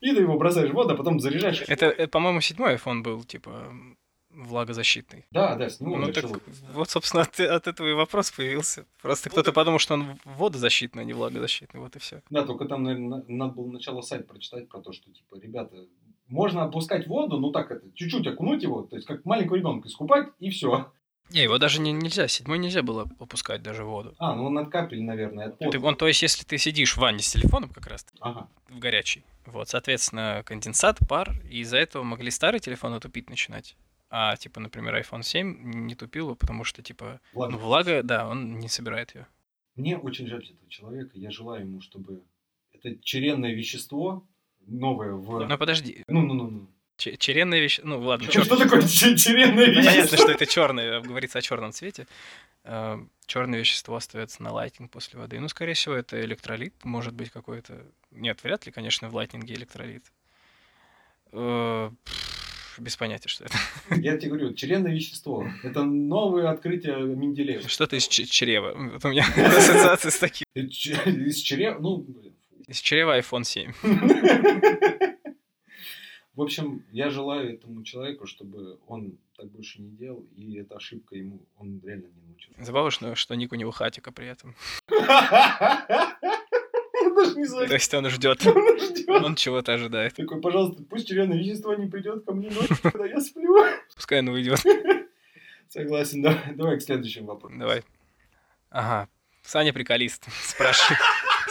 И 0.00 0.12
ты 0.12 0.22
его 0.22 0.38
бросаешь 0.38 0.70
в 0.70 0.74
воду, 0.74 0.94
а 0.94 0.96
потом 0.96 1.20
заряжаешь. 1.20 1.62
Это, 1.66 1.86
это 1.86 2.08
по-моему, 2.08 2.40
седьмой 2.40 2.76
iPhone 2.76 3.02
был, 3.02 3.22
типа, 3.24 3.72
влагозащитный. 4.30 5.26
Да, 5.30 5.54
да, 5.56 5.68
с 5.68 5.80
него 5.80 5.96
ну, 5.96 6.12
так, 6.12 6.24
Вот, 6.72 6.90
собственно, 6.90 7.22
от, 7.22 7.38
от 7.38 7.66
этого 7.66 7.88
и 7.88 7.92
вопрос 7.92 8.30
появился. 8.30 8.86
Просто 9.00 9.28
вот 9.28 9.32
кто-то 9.32 9.50
это... 9.50 9.54
подумал, 9.54 9.78
что 9.78 9.94
он 9.94 10.18
водозащитный, 10.24 11.02
а 11.02 11.04
не 11.04 11.12
влагозащитный, 11.12 11.80
вот 11.80 11.96
и 11.96 11.98
все. 11.98 12.22
Да, 12.30 12.44
только 12.44 12.64
там, 12.66 12.82
наверное, 12.82 13.24
надо 13.28 13.54
было 13.54 13.70
начало 13.70 14.00
сайт 14.00 14.26
прочитать 14.26 14.68
про 14.68 14.80
то, 14.80 14.92
что, 14.92 15.10
типа, 15.12 15.36
ребята, 15.40 15.86
можно 16.28 16.64
опускать 16.64 17.06
воду, 17.06 17.38
ну 17.38 17.52
так 17.52 17.70
это, 17.70 17.90
чуть-чуть 17.94 18.26
окунуть 18.26 18.62
его, 18.62 18.82
то 18.82 18.96
есть 18.96 19.06
как 19.06 19.24
маленького 19.24 19.56
ребенка 19.56 19.88
искупать, 19.88 20.28
и 20.38 20.50
все. 20.50 20.92
Не, 21.34 21.42
его 21.42 21.58
даже 21.58 21.80
не, 21.80 21.90
нельзя, 21.90 22.28
седьмой 22.28 22.58
нельзя 22.58 22.82
было 22.82 23.10
опускать 23.18 23.60
даже 23.60 23.84
в 23.84 23.88
воду. 23.88 24.14
А, 24.18 24.36
ну 24.36 24.44
он 24.44 24.56
от 24.56 24.70
капель, 24.70 25.02
наверное, 25.02 25.48
от 25.48 25.58
Ты, 25.58 25.80
он, 25.80 25.96
то 25.96 26.06
есть, 26.06 26.22
если 26.22 26.44
ты 26.44 26.58
сидишь 26.58 26.94
в 26.94 26.98
ванне 26.98 27.18
с 27.18 27.32
телефоном 27.32 27.70
как 27.70 27.88
раз, 27.88 28.06
ага. 28.20 28.48
в 28.68 28.78
горячий, 28.78 29.24
вот, 29.44 29.68
соответственно, 29.68 30.44
конденсат, 30.46 31.00
пар, 31.08 31.32
и 31.50 31.58
из-за 31.58 31.78
этого 31.78 32.04
могли 32.04 32.30
старый 32.30 32.60
телефон 32.60 33.00
тупить 33.00 33.28
начинать. 33.28 33.76
А, 34.10 34.36
типа, 34.36 34.60
например, 34.60 34.94
iPhone 34.96 35.24
7 35.24 35.86
не 35.86 35.96
тупил, 35.96 36.36
потому 36.36 36.62
что, 36.62 36.82
типа, 36.82 37.20
влага. 37.32 37.52
ну, 37.52 37.58
влага, 37.58 38.02
да, 38.04 38.28
он 38.28 38.60
не 38.60 38.68
собирает 38.68 39.12
ее. 39.16 39.26
Мне 39.74 39.98
очень 39.98 40.28
жаль 40.28 40.44
этого 40.44 40.70
человека. 40.70 41.18
Я 41.18 41.32
желаю 41.32 41.62
ему, 41.62 41.80
чтобы 41.80 42.22
это 42.70 42.96
черенное 43.02 43.54
вещество 43.54 44.24
новое 44.68 45.14
в... 45.14 45.48
Ну, 45.48 45.58
подожди. 45.58 46.04
Ну, 46.06 46.22
ну, 46.22 46.34
ну, 46.34 46.50
ну. 46.50 46.70
Черенная 46.96 47.60
вещь. 47.60 47.80
Ну, 47.82 48.00
ладно, 48.00 48.28
черт. 48.28 48.46
Что 48.46 48.56
такое 48.56 48.82
черенное 48.82 49.66
вещество? 49.66 49.90
Понятно, 49.92 50.16
что 50.16 50.30
это 50.30 50.46
черное, 50.46 51.00
говорится 51.00 51.38
о 51.38 51.42
черном 51.42 51.72
цвете. 51.72 52.06
Э, 52.64 52.98
черное 53.26 53.58
вещество 53.58 53.96
остается 53.96 54.42
на 54.42 54.52
лайтинг 54.52 54.90
после 54.90 55.18
воды. 55.18 55.40
Ну, 55.40 55.48
скорее 55.48 55.74
всего, 55.74 55.94
это 55.94 56.20
электролит, 56.24 56.72
может 56.84 57.12
быть, 57.14 57.30
какой-то. 57.30 57.84
Нет, 58.12 58.42
вряд 58.44 58.66
ли, 58.66 58.72
конечно, 58.72 59.08
в 59.08 59.14
лайтинге 59.14 59.54
электролит. 59.54 60.04
Э, 61.32 61.90
без 62.78 62.96
понятия, 62.96 63.28
что 63.28 63.44
это. 63.44 63.56
Я 63.90 64.16
тебе 64.16 64.30
говорю, 64.30 64.54
черенное 64.54 64.92
вещество. 64.92 65.46
Это 65.62 65.82
новое 65.84 66.48
открытие 66.48 66.96
Менделеева. 66.98 67.68
Что-то 67.68 67.96
из 67.96 68.06
чрева. 68.06 68.72
Вот 68.74 69.04
у 69.04 69.08
меня 69.08 69.26
ассоциация 69.36 70.10
с 70.10 70.18
таким. 70.18 70.46
Из 70.54 71.38
чрева? 71.40 71.78
Ну, 71.80 72.06
Из 72.68 72.78
чрева 72.78 73.18
iPhone 73.18 73.44
7. 73.44 73.72
В 76.34 76.42
общем, 76.42 76.84
я 76.90 77.10
желаю 77.10 77.54
этому 77.54 77.84
человеку, 77.84 78.26
чтобы 78.26 78.78
он 78.88 79.18
так 79.36 79.46
больше 79.50 79.80
не 79.80 79.90
делал, 79.90 80.26
и 80.34 80.56
эта 80.58 80.76
ошибка 80.76 81.14
ему, 81.14 81.40
он 81.56 81.80
реально 81.84 82.06
не 82.08 82.22
научился. 82.26 82.64
Забавно, 82.64 83.14
что 83.14 83.34
ник 83.34 83.52
у 83.52 83.56
него 83.56 83.70
хатика 83.70 84.10
при 84.10 84.26
этом. 84.26 84.54
То 87.04 87.74
есть 87.74 87.94
он 87.94 88.08
ждет. 88.08 88.40
что 88.40 88.52
он 88.54 88.78
ждет. 88.78 89.08
Он 89.08 89.36
чего-то 89.36 89.74
ожидает. 89.74 90.14
Такой, 90.14 90.40
пожалуйста, 90.40 90.82
пусть 90.82 91.06
червяное 91.06 91.38
вещество 91.38 91.74
не 91.74 91.88
придет 91.88 92.24
ко 92.24 92.32
мне 92.32 92.50
ночью, 92.50 92.76
когда 92.82 93.06
я 93.06 93.20
сплю. 93.20 93.56
Пускай 93.94 94.20
он 94.20 94.28
уйдет. 94.28 94.60
Согласен, 95.68 96.22
да. 96.22 96.42
Давай 96.54 96.78
к 96.78 96.82
следующему 96.82 97.26
вопросу. 97.26 97.56
Давай. 97.58 97.82
Ага. 98.70 99.08
Саня 99.42 99.72
приколист. 99.72 100.26
Спрашивает, 100.42 101.00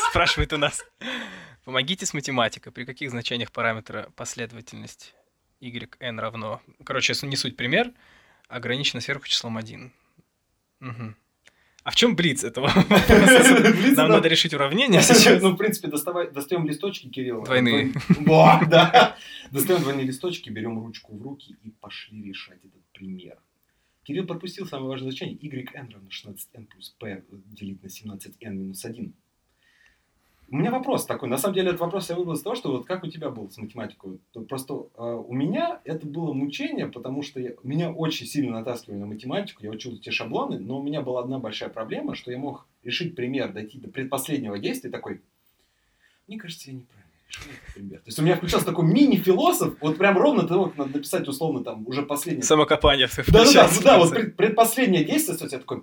спрашивает 0.09 0.53
у 0.53 0.57
нас. 0.57 0.83
Помогите 1.63 2.05
с 2.05 2.13
математикой. 2.13 2.71
При 2.71 2.85
каких 2.85 3.09
значениях 3.09 3.51
параметра 3.51 4.09
последовательность 4.15 5.15
y 5.61 5.89
n 5.99 6.19
равно? 6.19 6.61
Короче, 6.83 7.13
не 7.23 7.35
суть 7.35 7.55
пример. 7.55 7.91
Ограничено 8.49 9.01
сверху 9.01 9.27
числом 9.27 9.57
1. 9.57 9.91
Мгм. 10.79 11.15
А 11.83 11.91
в 11.91 11.95
чем 11.95 12.15
блиц 12.15 12.43
этого 12.43 12.67
Нам 13.95 14.09
надо 14.09 14.29
решить 14.29 14.53
уравнение 14.53 15.01
сейчас. 15.01 15.41
Ну, 15.41 15.51
в 15.51 15.57
принципе, 15.57 15.89
доставай, 15.89 16.31
достаем 16.31 16.65
листочки, 16.65 17.09
Кирилл. 17.09 17.43
Двойные. 17.43 17.93
Во, 18.09 18.61
да. 18.69 19.17
Достаем 19.51 19.81
двойные 19.81 20.05
листочки, 20.05 20.49
берем 20.49 20.79
ручку 20.79 21.17
в 21.17 21.21
руки 21.21 21.57
и 21.61 21.71
пошли 21.71 22.23
решать 22.23 22.59
этот 22.63 22.81
пример. 22.93 23.37
Кирилл 24.03 24.25
пропустил 24.25 24.65
самое 24.65 24.89
важное 24.89 25.11
значение. 25.11 25.37
yn 25.37 25.91
равно 25.91 26.09
16n 26.09 26.67
плюс 26.67 26.89
p 26.99 27.23
делить 27.29 27.83
на 27.83 27.87
17n 27.87 28.49
минус 28.49 28.85
1. 28.85 29.13
У 30.53 30.55
меня 30.55 30.69
вопрос 30.69 31.07
такой. 31.07 31.29
На 31.29 31.39
самом 31.39 31.55
деле, 31.55 31.69
этот 31.69 31.81
вопрос 31.81 32.11
я 32.11 32.15
выбрал 32.15 32.35
из 32.35 32.43
того, 32.43 32.55
что 32.55 32.71
вот 32.71 32.85
как 32.85 33.03
у 33.03 33.07
тебя 33.07 33.31
был 33.31 33.49
с 33.49 33.57
математикой. 33.57 34.19
То 34.33 34.41
Просто 34.41 34.85
э, 34.95 35.01
у 35.01 35.33
меня 35.33 35.79
это 35.83 36.05
было 36.05 36.31
мучение, 36.31 36.85
потому 36.85 37.23
что 37.23 37.39
я- 37.39 37.53
меня 37.63 37.91
очень 37.91 38.27
сильно 38.27 38.59
натаскивали 38.59 38.99
на 38.99 39.07
математику. 39.07 39.63
Я 39.63 39.71
учил 39.71 39.97
те 39.97 40.11
шаблоны, 40.11 40.59
но 40.59 40.79
у 40.79 40.83
меня 40.83 41.01
была 41.01 41.21
одна 41.21 41.39
большая 41.39 41.69
проблема, 41.69 42.13
что 42.13 42.29
я 42.29 42.37
мог 42.37 42.67
решить 42.83 43.15
пример, 43.15 43.51
дойти 43.51 43.79
до 43.79 43.87
предпоследнего 43.89 44.59
действия 44.59 44.91
такой. 44.91 45.21
Мне 46.27 46.37
кажется, 46.37 46.69
я 46.69 46.77
неправильно 46.77 47.11
решил 47.27 47.51
этот 47.51 47.73
пример. 47.73 47.99
То 48.01 48.05
есть 48.05 48.19
у 48.19 48.21
меня 48.21 48.35
включался 48.35 48.67
такой 48.67 48.85
мини-философ, 48.85 49.73
вот 49.81 49.97
прям 49.97 50.19
ровно 50.19 50.47
того, 50.47 50.65
как 50.67 50.77
надо 50.77 50.97
написать 50.97 51.27
условно 51.27 51.63
там 51.63 51.87
уже 51.87 52.03
последний 52.03 52.43
Самокопание 52.43 53.07
да, 53.31 53.69
да, 53.83 53.97
вот 53.97 54.11
пред- 54.11 54.35
предпоследнее 54.35 55.03
действие, 55.03 55.33
кстати, 55.33 55.53
я 55.53 55.59
такой, 55.59 55.81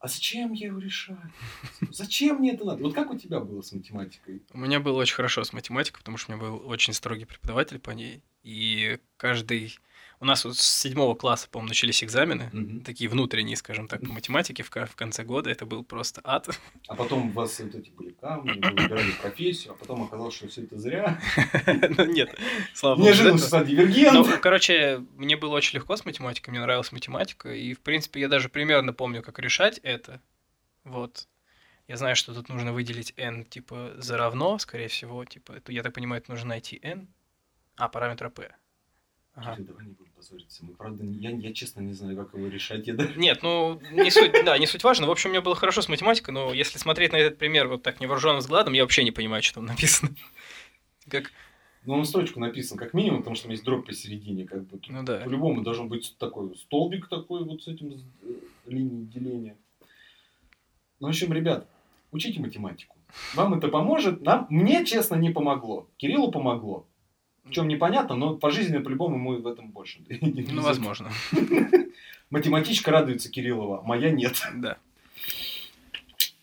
а 0.00 0.06
зачем 0.06 0.52
я 0.52 0.68
его 0.68 0.78
решаю? 0.78 1.32
Зачем 1.90 2.36
мне 2.36 2.54
это 2.54 2.64
надо? 2.64 2.82
Вот 2.82 2.94
как 2.94 3.10
у 3.10 3.18
тебя 3.18 3.40
было 3.40 3.62
с 3.62 3.72
математикой? 3.72 4.42
У 4.52 4.58
меня 4.58 4.78
было 4.78 4.98
очень 4.98 5.16
хорошо 5.16 5.42
с 5.42 5.52
математикой, 5.52 5.98
потому 5.98 6.16
что 6.16 6.32
у 6.32 6.36
меня 6.36 6.46
был 6.46 6.68
очень 6.68 6.92
строгий 6.92 7.24
преподаватель 7.24 7.78
по 7.80 7.90
ней. 7.90 8.22
И 8.42 8.98
каждый... 9.16 9.76
У 10.20 10.24
нас 10.24 10.44
вот 10.44 10.56
с 10.56 10.80
седьмого 10.80 11.14
класса, 11.14 11.48
по-моему, 11.48 11.68
начались 11.68 12.02
экзамены. 12.02 12.50
Мгм. 12.52 12.80
Такие 12.80 13.08
внутренние, 13.08 13.56
скажем 13.56 13.86
так, 13.86 14.00
по 14.00 14.12
математике 14.12 14.64
в, 14.64 14.70
в 14.70 14.96
конце 14.96 15.22
года. 15.22 15.48
Это 15.48 15.64
был 15.64 15.84
просто 15.84 16.20
ад. 16.24 16.48
А 16.88 16.96
потом 16.96 17.28
у 17.28 17.32
вас 17.32 17.60
вот 17.60 17.74
эти 17.74 17.90
были 17.90 18.10
камни, 18.10 18.50
вы 18.50 18.70
выбирали 18.70 19.12
профессию, 19.12 19.74
а 19.74 19.76
потом 19.76 20.02
оказалось, 20.02 20.34
что 20.34 20.48
все 20.48 20.62
это 20.62 20.78
зря. 20.78 21.20
Ну, 21.98 22.04
нет, 22.04 22.36
слава 22.74 22.96
богу. 22.96 23.06
Неожиданно, 23.06 23.38
что 23.38 23.64
дивергент. 23.64 24.14
Ну, 24.14 24.26
короче, 24.40 25.04
мне 25.16 25.36
было 25.36 25.54
очень 25.54 25.76
легко 25.76 25.96
с 25.96 26.04
математикой, 26.04 26.50
мне 26.50 26.60
нравилась 26.60 26.92
математика, 26.92 27.52
и, 27.52 27.74
в 27.74 27.80
принципе, 27.80 28.20
я 28.20 28.28
даже 28.28 28.48
примерно 28.48 28.92
помню, 28.92 29.22
как 29.22 29.38
решать 29.38 29.78
это. 29.82 30.20
Вот. 30.84 31.28
Я 31.86 31.96
знаю, 31.96 32.16
что 32.16 32.34
тут 32.34 32.48
нужно 32.48 32.72
выделить 32.72 33.14
n, 33.16 33.44
типа, 33.44 33.94
за 33.96 34.16
равно, 34.16 34.58
скорее 34.58 34.88
всего, 34.88 35.24
типа, 35.24 35.52
это, 35.52 35.72
я 35.72 35.82
так 35.82 35.94
понимаю, 35.94 36.20
это 36.22 36.30
нужно 36.30 36.48
найти 36.48 36.78
n, 36.82 37.08
а, 37.76 37.88
параметра 37.88 38.30
p. 38.30 38.52
Ага. 39.34 39.54
Кирилл, 39.54 39.66
Давай 39.68 39.86
не 39.86 39.92
будем 39.92 40.07
позориться. 40.18 40.64
Мы, 40.64 40.74
правда, 40.74 41.04
я, 41.04 41.30
я 41.30 41.52
честно 41.54 41.80
не 41.80 41.92
знаю, 41.94 42.16
как 42.16 42.34
его 42.34 42.48
решать. 42.48 42.86
Я 42.86 42.94
даже- 42.94 43.14
Нет, 43.18 43.42
ну, 43.42 43.80
не 43.92 44.10
суть, 44.10 44.32
да, 44.44 44.58
не 44.58 44.66
суть 44.66 44.84
важно. 44.84 45.06
В 45.06 45.10
общем, 45.10 45.30
у 45.30 45.32
меня 45.32 45.40
было 45.42 45.54
хорошо 45.54 45.80
с 45.80 45.88
математикой, 45.88 46.34
но 46.34 46.52
если 46.52 46.78
смотреть 46.78 47.12
на 47.12 47.16
этот 47.16 47.38
пример 47.38 47.68
вот 47.68 47.82
так 47.82 48.00
невооруженным 48.00 48.38
взглядом, 48.40 48.74
я 48.74 48.82
вообще 48.82 49.04
не 49.04 49.12
понимаю, 49.12 49.42
что 49.42 49.54
там 49.54 49.66
написано. 49.66 50.10
Как, 51.08 51.32
Ну, 51.86 51.94
он 51.94 52.04
строчку 52.04 52.38
написан 52.40 52.76
как 52.76 52.92
минимум, 52.92 53.20
потому 53.20 53.34
что 53.36 53.44
там 53.44 53.52
есть 53.52 53.64
дробь 53.64 53.86
посередине. 53.86 54.44
Как 54.46 54.66
бы. 54.66 54.78
Ну 54.88 55.02
да. 55.04 55.20
По-любому 55.20 55.62
должен 55.62 55.88
быть 55.88 56.14
такой 56.18 56.54
столбик 56.56 57.08
такой 57.08 57.44
вот 57.44 57.62
с 57.62 57.68
этим 57.68 57.92
э, 57.92 58.28
линией 58.66 59.06
деления. 59.06 59.56
Ну, 61.00 61.06
в 61.06 61.10
общем, 61.10 61.32
ребят, 61.32 61.66
учите 62.12 62.40
математику. 62.40 62.96
Вам 63.34 63.54
это 63.54 63.68
поможет. 63.68 64.20
Нам, 64.20 64.46
мне, 64.50 64.84
честно, 64.84 65.14
не 65.14 65.30
помогло. 65.30 65.88
Кириллу 65.96 66.30
помогло. 66.30 66.86
В 67.48 67.50
чем 67.52 67.66
непонятно, 67.66 68.14
но 68.14 68.36
по 68.36 68.50
жизни, 68.50 68.78
по-любому, 68.78 69.16
мы 69.16 69.38
в 69.38 69.46
этом 69.46 69.70
больше. 69.70 70.00
Ну, 70.20 70.62
возможно. 70.62 71.10
Математичка 72.30 72.90
радуется 72.90 73.30
Кириллова, 73.30 73.80
моя 73.82 74.10
нет. 74.10 74.34
Да. 74.56 74.76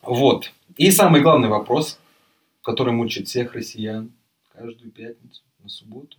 Вот. 0.01 0.51
И 0.77 0.89
самый 0.91 1.21
главный 1.21 1.47
вопрос, 1.47 1.99
который 2.63 2.93
мучает 2.93 3.27
всех 3.27 3.53
россиян 3.53 4.11
каждую 4.51 4.91
пятницу 4.91 5.43
на 5.59 5.69
субботу. 5.69 6.17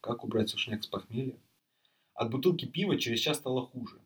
Как 0.00 0.24
убрать 0.24 0.50
сушняк 0.50 0.82
с 0.82 0.86
похмелья? 0.86 1.36
От 2.14 2.30
бутылки 2.30 2.64
пива 2.64 2.98
через 2.98 3.20
час 3.20 3.36
стало 3.36 3.66
хуже. 3.66 3.96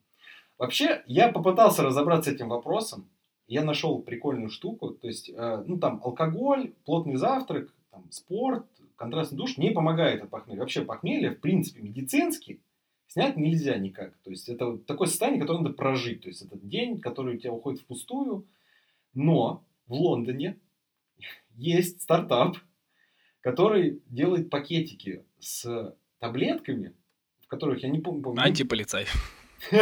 Вообще, 0.58 1.02
я 1.06 1.28
попытался 1.28 1.82
разобраться 1.82 2.30
с 2.30 2.34
этим 2.34 2.48
вопросом. 2.48 3.08
Я 3.46 3.64
нашел 3.64 4.00
прикольную 4.02 4.50
штуку. 4.50 4.90
То 4.90 5.08
есть, 5.08 5.30
э, 5.30 5.64
ну 5.66 5.78
там 5.78 6.00
алкоголь, 6.04 6.72
плотный 6.84 7.16
завтрак, 7.16 7.72
там, 7.90 8.04
спорт, 8.10 8.66
контрастный 8.98 9.38
душ 9.38 9.56
не 9.56 9.70
помогает 9.70 10.22
от 10.22 10.28
похмелья. 10.30 10.60
Вообще 10.60 10.84
похмелье, 10.84 11.30
в 11.30 11.40
принципе, 11.40 11.80
медицински 11.80 12.60
снять 13.06 13.36
нельзя 13.36 13.76
никак. 13.78 14.12
То 14.24 14.30
есть 14.30 14.48
это 14.50 14.66
вот 14.72 14.84
такое 14.86 15.06
состояние, 15.06 15.40
которое 15.40 15.62
надо 15.62 15.74
прожить. 15.74 16.22
То 16.22 16.28
есть 16.28 16.42
это 16.42 16.58
день, 16.58 17.00
который 17.00 17.36
у 17.36 17.38
тебя 17.38 17.52
уходит 17.52 17.80
впустую. 17.80 18.46
Но 19.14 19.64
в 19.86 19.94
Лондоне 19.94 20.58
есть 21.56 22.02
стартап, 22.02 22.58
который 23.40 24.02
делает 24.06 24.50
пакетики 24.50 25.24
с 25.38 25.94
таблетками, 26.18 26.92
в 27.40 27.46
которых 27.46 27.82
я 27.82 27.88
не 27.88 28.00
помню. 28.00 28.22
помню- 28.22 28.42
Антиполицай. 28.42 29.06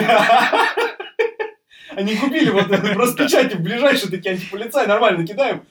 Они 1.91 2.15
купили 2.17 2.51
вот 2.51 2.69
просто 2.95 3.25
печати 3.25 3.55
в 3.57 3.61
ближайшие 3.63 4.11
такие 4.11 4.35
антиполицаи, 4.35 4.87
нормально 4.87 5.27
кидаем. 5.27 5.63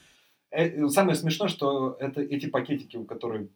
Э, 0.51 0.87
Самое 0.89 1.15
смешное, 1.15 1.47
что 1.47 1.97
это, 1.99 2.21
эти 2.21 2.47
пакетики, 2.47 3.03
которые 3.03 3.49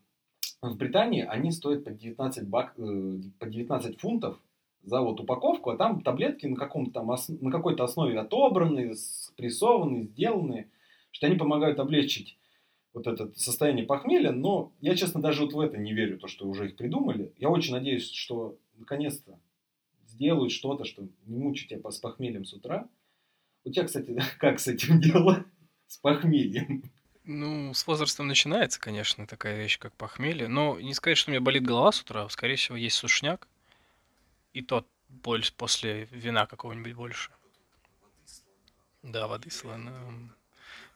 в 0.62 0.76
Британии, 0.76 1.24
они 1.24 1.52
стоят 1.52 1.84
по 1.84 1.92
19, 1.92 2.48
бак, 2.48 2.74
э, 2.78 3.22
по 3.40 3.46
19 3.46 4.00
фунтов 4.00 4.40
за 4.84 5.02
вот 5.02 5.20
упаковку, 5.20 5.70
а 5.70 5.78
там 5.78 6.02
таблетки 6.02 6.46
на, 6.46 6.56
каком-то 6.56 6.92
там 6.92 7.08
на 7.42 7.52
какой-то 7.52 7.84
основе 7.84 8.20
отобраны, 8.20 8.96
спрессованы, 8.96 10.04
сделаны, 10.04 10.70
что 11.12 11.28
они 11.28 11.36
помогают 11.36 11.80
облегчить 11.80 12.38
вот 12.94 13.08
это 13.08 13.32
состояние 13.36 13.86
похмелья, 13.86 14.32
но 14.32 14.72
я, 14.82 14.96
честно, 14.96 15.22
даже 15.22 15.44
вот 15.44 15.54
в 15.54 15.60
это 15.60 15.78
не 15.78 15.94
верю, 15.94 16.18
то, 16.18 16.28
что 16.28 16.48
уже 16.48 16.68
их 16.68 16.76
придумали. 16.76 17.34
Я 17.38 17.50
очень 17.50 17.74
надеюсь, 17.74 18.10
что 18.10 18.58
наконец-то 18.78 19.40
сделают 20.08 20.52
что-то, 20.52 20.86
что 20.86 21.08
не 21.26 21.38
мучить 21.38 21.70
тебя 21.70 21.92
с 21.92 22.00
похмельем 22.00 22.46
с 22.46 22.54
утра. 22.54 22.88
У 23.64 23.72
тебя, 23.72 23.86
кстати, 23.86 24.18
как 24.40 24.60
с 24.60 24.68
этим 24.68 25.00
дело? 25.00 25.46
С 25.90 25.98
похмельем. 25.98 26.84
Ну, 27.24 27.74
с 27.74 27.86
возрастом 27.88 28.28
начинается, 28.28 28.80
конечно, 28.80 29.26
такая 29.26 29.58
вещь, 29.58 29.80
как 29.80 29.92
похмелье. 29.96 30.48
Но 30.48 30.80
не 30.80 30.94
сказать, 30.94 31.18
что 31.18 31.32
у 31.32 31.34
меня 31.34 31.42
болит 31.42 31.64
голова 31.64 31.92
с 31.92 32.02
утра. 32.02 32.30
Скорее 32.30 32.58
всего, 32.58 32.78
есть 32.78 32.96
сушняк. 32.96 33.48
И 34.54 34.62
тот 34.62 34.88
больше 35.10 35.52
после 35.58 36.06
вина 36.12 36.46
какого-нибудь 36.46 36.94
больше. 36.94 37.32
Да, 39.02 39.28
воды 39.28 39.50
слона. 39.50 39.92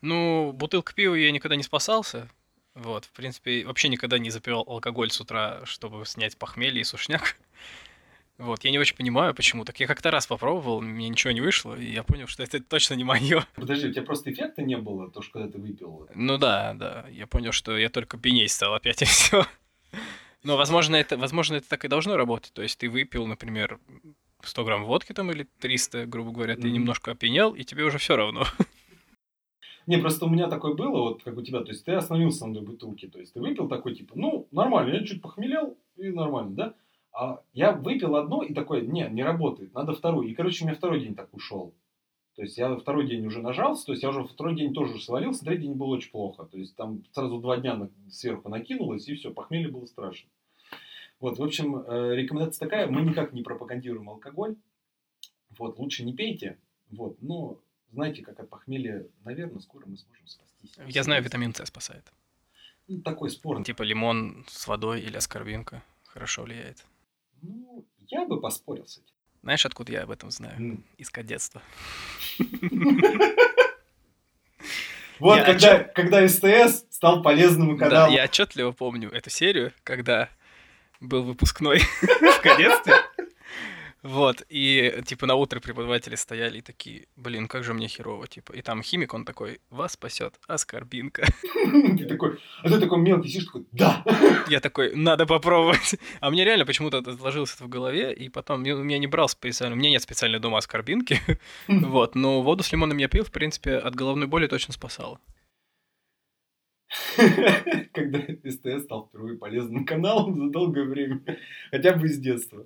Ну, 0.01 0.51
бутылка 0.53 0.93
пива 0.93 1.15
я 1.15 1.31
никогда 1.31 1.55
не 1.55 1.63
спасался. 1.63 2.29
Вот, 2.75 3.05
в 3.05 3.11
принципе, 3.13 3.65
вообще 3.65 3.89
никогда 3.89 4.19
не 4.19 4.29
запивал 4.29 4.63
алкоголь 4.67 5.09
с 5.09 5.19
утра, 5.19 5.65
чтобы 5.65 6.05
снять 6.05 6.37
похмелье 6.37 6.81
и 6.81 6.83
сушняк. 6.83 7.35
Вот, 8.43 8.65
я 8.65 8.71
не 8.71 8.79
очень 8.79 8.97
понимаю, 8.97 9.33
почему. 9.33 9.63
Так 9.63 9.79
я 9.79 9.87
как-то 9.87 10.11
раз 10.11 10.27
попробовал, 10.27 10.81
мне 10.81 11.07
ничего 11.07 11.31
не 11.31 11.39
вышло, 11.39 11.75
и 11.75 11.85
я 11.85 12.03
понял, 12.03 12.27
что 12.27 12.43
это 12.43 12.61
точно 12.61 12.95
не 12.95 13.05
мое. 13.05 13.45
Подожди, 13.55 13.87
у 13.87 13.91
тебя 13.93 14.03
просто 14.03 14.33
эффекта 14.33 14.61
не 14.61 14.75
было, 14.75 15.09
то, 15.09 15.21
что 15.21 15.39
когда 15.39 15.49
ты 15.53 15.59
выпил? 15.59 16.09
Ну 16.13 16.37
да, 16.37 16.73
да. 16.73 17.05
Я 17.09 17.25
понял, 17.25 17.53
что 17.53 17.77
я 17.77 17.89
только 17.89 18.17
пеней 18.17 18.49
стал 18.49 18.73
опять 18.73 19.01
и 19.01 19.05
все. 19.05 19.45
Но, 20.43 20.57
возможно, 20.57 20.97
это, 20.97 21.15
возможно, 21.15 21.55
это 21.55 21.69
так 21.69 21.85
и 21.85 21.87
должно 21.87 22.17
работать. 22.17 22.51
То 22.51 22.61
есть 22.61 22.77
ты 22.77 22.89
выпил, 22.89 23.27
например, 23.27 23.79
100 24.41 24.65
грамм 24.65 24.83
водки 24.83 25.13
там 25.13 25.31
или 25.31 25.47
300, 25.61 26.05
грубо 26.05 26.31
говоря, 26.31 26.55
ты 26.55 26.67
Мгм. 26.67 26.73
немножко 26.73 27.11
опьянел, 27.11 27.55
и 27.55 27.63
тебе 27.63 27.85
уже 27.85 27.97
все 27.97 28.17
равно. 28.17 28.43
Не, 29.87 29.99
просто 29.99 30.25
у 30.25 30.29
меня 30.29 30.49
такое 30.49 30.73
было, 30.73 30.99
вот 31.01 31.23
как 31.23 31.37
у 31.37 31.41
тебя, 31.41 31.61
то 31.61 31.69
есть 31.69 31.85
ты 31.85 31.93
остановился 31.93 32.45
на 32.45 32.53
той 32.53 32.63
бутылке, 32.63 33.07
то 33.07 33.19
есть 33.19 33.33
ты 33.33 33.39
выпил 33.39 33.69
такой, 33.69 33.95
типа, 33.95 34.13
ну, 34.15 34.47
нормально, 34.51 34.95
я 34.95 35.05
чуть 35.05 35.21
похмелел, 35.21 35.77
и 35.95 36.09
нормально, 36.09 36.55
да? 36.55 36.75
А 37.13 37.41
я 37.53 37.71
выпил 37.71 38.15
одно 38.15 38.41
и 38.41 38.53
такой, 38.53 38.85
не, 38.87 39.07
не 39.09 39.23
работает, 39.23 39.73
надо 39.73 39.93
вторую. 39.93 40.27
И, 40.27 40.33
короче, 40.33 40.63
у 40.63 40.67
меня 40.67 40.75
второй 40.75 40.99
день 40.99 41.15
так 41.15 41.33
ушел. 41.33 41.73
То 42.35 42.41
есть 42.41 42.57
я 42.57 42.75
второй 42.75 43.07
день 43.07 43.25
уже 43.27 43.41
нажался, 43.41 43.85
то 43.85 43.91
есть 43.91 44.01
я 44.01 44.09
уже 44.09 44.23
второй 44.23 44.55
день 44.55 44.73
тоже 44.73 44.99
свалился, 44.99 45.45
третий 45.45 45.63
день 45.63 45.75
было 45.75 45.89
очень 45.89 46.09
плохо. 46.09 46.45
То 46.45 46.57
есть 46.57 46.75
там 46.75 47.03
сразу 47.11 47.37
два 47.37 47.57
дня 47.57 47.87
сверху 48.09 48.49
накинулось, 48.49 49.07
и 49.07 49.13
все, 49.13 49.31
похмелье 49.31 49.67
было 49.67 49.85
страшно. 49.85 50.27
Вот, 51.19 51.37
в 51.37 51.43
общем, 51.43 51.77
э, 51.77 52.15
рекомендация 52.15 52.67
такая, 52.67 52.87
мы 52.87 53.01
никак 53.01 53.33
не 53.33 53.43
пропагандируем 53.43 54.09
алкоголь. 54.09 54.55
Вот, 55.57 55.77
лучше 55.77 56.03
не 56.03 56.13
пейте. 56.13 56.57
Вот, 56.89 57.21
но 57.21 57.59
знаете, 57.91 58.23
как 58.23 58.39
от 58.39 58.49
похмелья, 58.49 59.07
наверное, 59.23 59.59
скоро 59.59 59.85
мы 59.85 59.97
сможем 59.97 60.27
спастись. 60.27 60.75
Я 60.87 61.03
знаю, 61.03 61.23
витамин 61.23 61.53
С 61.53 61.63
спасает. 61.67 62.11
Ну, 62.87 63.01
такой 63.01 63.29
спорный. 63.29 63.63
Типа 63.63 63.83
лимон 63.83 64.43
с 64.47 64.67
водой 64.67 65.01
или 65.01 65.15
аскорбинка 65.15 65.83
хорошо 66.03 66.43
влияет. 66.43 66.83
Ну, 67.43 67.85
я 68.07 68.25
бы 68.25 68.39
поспорил 68.41 68.87
с 68.87 68.97
этим. 68.97 69.07
Знаешь, 69.43 69.65
откуда 69.65 69.91
я 69.91 70.03
об 70.03 70.11
этом 70.11 70.31
знаю? 70.31 70.55
М. 70.57 70.83
Из 70.97 71.09
кадетства. 71.09 71.61
Вот 75.19 75.37
Я 75.37 75.43
когда, 75.45 75.79
когда 75.79 76.27
СТС 76.27 76.85
стал 76.89 77.21
полезным 77.21 77.77
Да, 77.77 77.85
каналом. 77.85 78.13
я 78.13 78.23
отчетливо 78.25 78.71
помню 78.71 79.09
эту 79.11 79.29
серию, 79.29 79.71
когда 79.83 80.27
был 80.99 81.23
выпускной 81.23 81.79
в 82.01 82.41
кадетстве. 82.41 82.95
Вот, 84.03 84.43
и 84.49 85.01
типа 85.05 85.25
на 85.25 85.35
утро 85.35 85.61
преподаватели 85.61 86.15
стояли 86.15 86.57
и 86.57 86.61
такие, 86.61 87.07
блин, 87.15 87.47
как 87.47 87.63
же 87.63 87.73
мне 87.73 87.87
херово, 87.87 88.27
типа. 88.27 88.51
И 88.51 88.61
там 88.61 88.83
химик, 88.83 89.13
он 89.13 89.23
такой, 89.23 89.61
вас 89.69 89.93
спасет 89.93 90.35
аскорбинка. 90.47 91.25
Ты 91.97 92.05
такой, 92.05 92.37
а 92.61 92.69
ты 92.69 92.79
такой 92.79 92.99
мелкий 92.99 93.29
сидишь, 93.29 93.45
такой, 93.45 93.65
да. 93.71 94.03
Я 94.49 94.59
такой, 94.59 94.93
надо 94.95 95.25
попробовать. 95.25 95.95
А 96.19 96.29
мне 96.29 96.43
реально 96.43 96.65
почему-то 96.65 96.97
отложилось 96.97 97.55
это 97.55 97.63
в 97.63 97.69
голове, 97.69 98.13
и 98.13 98.27
потом 98.29 98.63
я- 98.63 98.75
у 98.75 98.83
меня 98.83 98.97
не 98.97 99.07
брал 99.07 99.29
специально, 99.29 99.73
у 99.75 99.79
меня 99.79 99.89
нет 99.89 100.01
специальной 100.01 100.39
дома 100.39 100.57
аскорбинки, 100.57 101.21
вот, 101.67 102.15
но 102.15 102.41
воду 102.41 102.61
с 102.63 102.71
лимоном 102.73 102.97
я 102.97 103.07
пил, 103.07 103.23
в 103.23 103.31
принципе, 103.31 103.75
от 103.77 103.95
головной 103.95 104.27
боли 104.27 104.47
точно 104.47 104.73
спасало. 104.73 105.19
Когда 107.93 108.19
СТС 108.19 108.83
стал 108.85 109.07
впервые 109.07 109.37
полезным 109.37 109.85
каналом 109.85 110.37
за 110.37 110.49
долгое 110.51 110.85
время. 110.85 111.23
Хотя 111.71 111.95
бы 111.95 112.07
из 112.07 112.19
детства. 112.19 112.65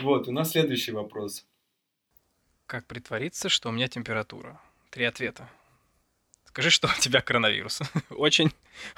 Вот, 0.00 0.28
у 0.28 0.32
нас 0.32 0.52
следующий 0.52 0.92
вопрос. 0.92 1.46
Как 2.66 2.86
притвориться, 2.86 3.48
что 3.48 3.68
у 3.68 3.72
меня 3.72 3.88
температура? 3.88 4.60
Три 4.90 5.04
ответа. 5.04 5.48
Скажи, 6.44 6.70
что 6.70 6.88
у 6.88 7.00
тебя 7.00 7.20
коронавирус. 7.20 7.80
Очень. 8.10 8.50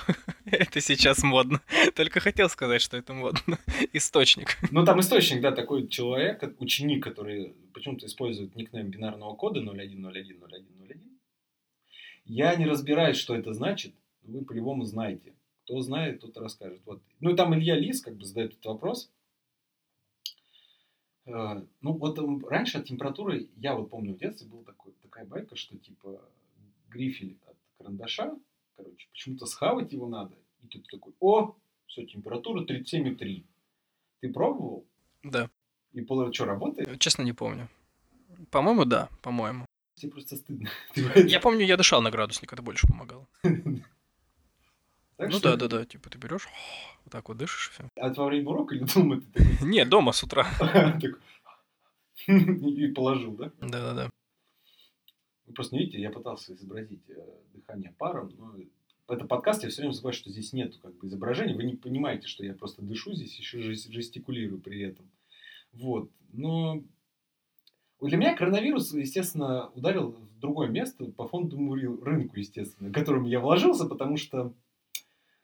Это 0.47 0.81
сейчас 0.81 1.23
модно. 1.23 1.61
Только 1.95 2.21
хотел 2.21 2.49
сказать, 2.49 2.81
что 2.81 2.97
это 2.97 3.13
модно. 3.13 3.59
Источник. 3.93 4.57
Ну, 4.71 4.85
там 4.87 5.01
источник, 5.01 5.43
да, 5.43 5.53
такой 5.53 5.87
человек, 5.89 6.43
ученик, 6.61 7.05
который 7.05 7.55
почему-то 7.75 8.07
использует 8.07 8.57
никнейм 8.57 8.89
бинарного 8.89 9.35
кода 9.35 9.61
01010101. 9.61 11.03
Я 12.25 12.55
не 12.57 12.67
разбираюсь, 12.67 13.19
что 13.19 13.35
это 13.35 13.53
значит. 13.53 13.95
Вы 14.23 14.45
по-любому 14.45 14.85
знаете. 14.85 15.35
Кто 15.65 15.81
знает, 15.81 16.21
тот 16.21 16.37
расскажет. 16.37 16.83
Вот. 16.85 17.03
Ну, 17.21 17.31
и 17.31 17.37
там 17.37 17.55
Илья 17.55 17.77
Лис 17.77 18.01
как 18.01 18.17
бы 18.17 18.25
задает 18.25 18.53
этот 18.53 18.67
вопрос. 18.67 19.11
Э, 21.25 21.63
Ну, 21.81 21.93
вот 21.93 22.19
раньше 22.49 22.79
от 22.79 22.87
температуры, 22.87 23.49
я 23.57 23.75
вот 23.75 23.91
помню 23.91 24.15
в 24.15 24.19
детстве, 24.19 24.49
была 24.49 24.65
такой, 24.65 24.93
такая 25.03 25.25
байка, 25.25 25.57
что 25.57 25.79
типа 25.79 26.21
грифель 26.89 27.39
от 27.47 27.57
карандаша, 27.79 28.37
короче, 28.77 29.09
почему-то 29.11 29.47
схавать 29.47 29.93
его 29.93 30.09
надо. 30.09 30.37
И 30.63 30.67
ты 30.69 30.81
такой, 30.91 31.15
о, 31.21 31.57
все, 31.87 32.05
температура 32.07 32.65
37,3. 32.65 33.45
Ты 34.21 34.33
пробовал? 34.33 34.87
Да. 35.23 35.51
И 35.93 36.05
что, 36.05 36.45
работает? 36.45 36.99
Честно, 36.99 37.23
не 37.23 37.33
помню. 37.33 37.69
По-моему, 38.51 38.85
да, 38.85 39.09
по-моему. 39.21 39.67
Тебе 39.95 40.11
просто 40.11 40.37
стыдно. 40.37 40.71
Ты 40.95 41.29
Я 41.29 41.39
помню, 41.39 41.67
я 41.67 41.77
дышал 41.77 42.01
на 42.01 42.11
градусник, 42.11 42.53
это 42.53 42.63
больше 42.63 42.87
помогало. 42.87 43.29
так 45.23 45.31
Ну 45.33 45.39
что- 45.39 45.57
да, 45.57 45.69
да, 45.69 45.79
да, 45.79 45.85
типа 45.87 46.11
ты 46.11 46.19
берешь, 46.19 46.49
вот 47.05 47.13
так 47.13 47.29
вот 47.29 47.39
дышишь, 47.39 47.71
все. 47.71 47.85
А 47.97 48.09
это 48.09 48.21
во 48.21 48.27
время 48.29 48.49
урока 48.51 48.75
или 48.75 48.85
дома 48.85 49.21
ты 49.21 49.27
такой? 49.33 49.69
Не, 49.69 49.85
дома 49.85 50.13
с 50.13 50.23
утра. 50.23 50.47
И 52.27 52.87
положил, 52.89 53.33
да? 53.37 53.53
Да, 53.61 53.69
да, 53.69 53.95
да. 53.95 54.11
Вы 55.47 55.55
просто 55.55 55.75
не 55.75 55.81
видите, 55.81 56.01
я 56.01 56.11
пытался 56.11 56.55
изобразить 56.55 57.03
э, 57.11 57.15
дыхание 57.55 57.93
паром, 57.99 58.33
но 58.39 58.55
это 59.09 59.25
подкаст, 59.27 59.65
я 59.65 59.71
все 59.71 59.83
время 59.83 59.93
забываю, 59.93 60.15
что 60.15 60.31
здесь 60.31 60.53
нету 60.53 60.79
как 60.81 60.95
бы 60.97 61.07
изображения. 61.09 61.55
Вы 61.55 61.65
не 61.65 61.75
понимаете, 61.75 62.29
что 62.29 62.45
я 62.45 62.55
просто 62.55 62.83
дышу 62.83 63.13
здесь, 63.13 63.37
еще 63.39 63.59
жес- 63.61 63.89
жестикулирую 63.91 64.61
при 64.61 64.83
этом. 64.83 65.11
Вот. 65.73 66.11
Но 66.33 66.83
для 68.01 68.17
меня 68.17 68.37
коронавирус, 68.37 68.93
естественно, 68.95 69.69
ударил 69.71 70.13
в 70.13 70.39
другое 70.39 70.69
место 70.69 71.07
по 71.07 71.27
фондовому 71.29 71.75
ры- 71.77 72.03
рынку, 72.05 72.37
естественно, 72.39 72.91
в 72.91 72.93
котором 72.93 73.25
я 73.25 73.41
вложился, 73.41 73.87
потому 73.87 74.17
что, 74.17 74.55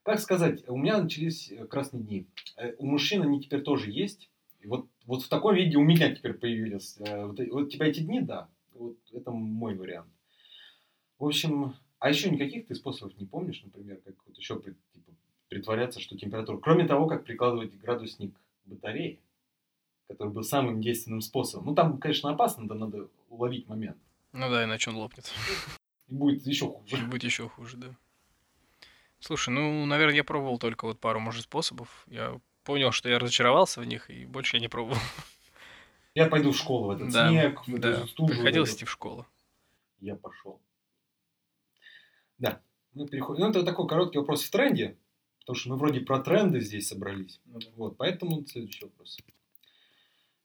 как 0.09 0.21
сказать, 0.21 0.67
у 0.69 0.77
меня 0.77 1.03
начались 1.03 1.53
э, 1.53 1.67
красные 1.67 2.03
дни. 2.03 2.27
Э, 2.57 2.73
У 2.79 2.87
мужчин 2.87 3.23
они 3.23 3.43
теперь 3.43 3.61
тоже 3.61 3.91
есть. 3.91 4.31
И 4.61 4.67
вот, 4.67 4.87
вот 5.05 5.23
в 5.23 5.29
таком 5.29 5.55
виде 5.55 5.77
у 5.77 5.83
меня 5.83 6.15
теперь 6.15 6.33
появились. 6.33 6.97
Э, 6.99 7.27
Вот, 7.27 7.39
вот 7.39 7.63
у 7.65 7.69
тебя 7.69 7.87
эти 7.87 8.01
дни, 8.01 8.23
да. 8.23 8.49
Вот 8.73 8.97
это 9.13 9.31
мой 9.31 9.75
вариант. 9.75 10.09
В 11.19 11.27
общем, 11.27 11.75
а 11.99 12.09
еще 12.09 12.31
никаких 12.31 12.67
ты 12.67 12.75
способов 12.75 13.19
не 13.19 13.27
помнишь, 13.27 13.63
например, 13.63 14.01
как 14.03 14.15
вот 14.27 14.39
еще 14.39 14.55
типа, 14.63 14.77
притворяться, 15.49 16.01
что 16.01 16.17
температура... 16.17 16.59
Кроме 16.59 16.87
того, 16.87 17.07
как 17.07 17.25
прикладывать 17.25 17.77
градусник 17.77 18.35
к 18.35 18.69
батарее, 18.69 19.19
который 20.09 20.33
был 20.33 20.43
самым 20.43 20.81
действенным 20.81 21.21
способом. 21.21 21.67
Ну, 21.67 21.75
там, 21.75 21.99
конечно, 21.99 22.31
опасно, 22.31 22.67
да 22.67 22.75
надо 22.75 23.09
уловить 23.29 23.69
момент. 23.69 23.99
Ну 24.33 24.49
да, 24.49 24.65
иначе 24.65 24.89
он 24.91 24.97
лопнет. 24.97 25.31
И 26.07 26.15
будет 26.15 26.47
еще 26.47 26.67
хуже. 26.69 27.05
Будет 27.07 27.25
еще 27.25 27.49
хуже, 27.49 27.77
да. 27.77 27.95
Слушай, 29.21 29.51
ну, 29.51 29.85
наверное, 29.87 30.17
я 30.17 30.25
пробовал 30.25 30.59
только 30.59 30.85
вот 30.87 31.01
пару, 31.01 31.21
может, 31.21 31.45
способов. 31.45 32.05
Я 32.07 32.41
понял, 32.65 32.93
что 32.93 33.09
я 33.09 33.19
разочаровался 33.19 33.81
в 33.81 33.85
них, 33.85 34.11
и 34.11 34.25
больше 34.27 34.57
я 34.57 34.61
не 34.61 34.69
пробовал. 34.69 34.99
Я 36.15 36.27
пойду 36.27 36.53
в 36.53 36.57
школу 36.57 36.89
в 36.89 36.91
этот 36.91 37.13
Да, 37.13 37.29
снег, 37.29 37.67
в 37.67 37.79
да. 37.79 37.91
эту 37.91 38.09
стужу. 38.09 38.35
Приходилось 38.35 38.75
идти 38.75 38.85
в 38.85 38.91
школу. 38.91 39.27
Я 40.01 40.17
пошел. 40.17 40.61
Да, 42.39 42.61
мы 42.93 43.07
переходим. 43.07 43.43
Ну, 43.43 43.51
это 43.51 43.65
такой 43.65 43.87
короткий 43.89 44.19
вопрос 44.19 44.45
в 44.45 44.51
тренде, 44.51 44.97
потому 45.41 45.57
что 45.57 45.71
мы 45.71 45.77
вроде 45.77 46.01
про 46.01 46.21
тренды 46.21 46.61
здесь 46.61 46.89
собрались. 46.89 47.41
Вот, 47.77 47.97
поэтому 47.97 48.45
следующий 48.47 48.85
вопрос. 48.85 49.19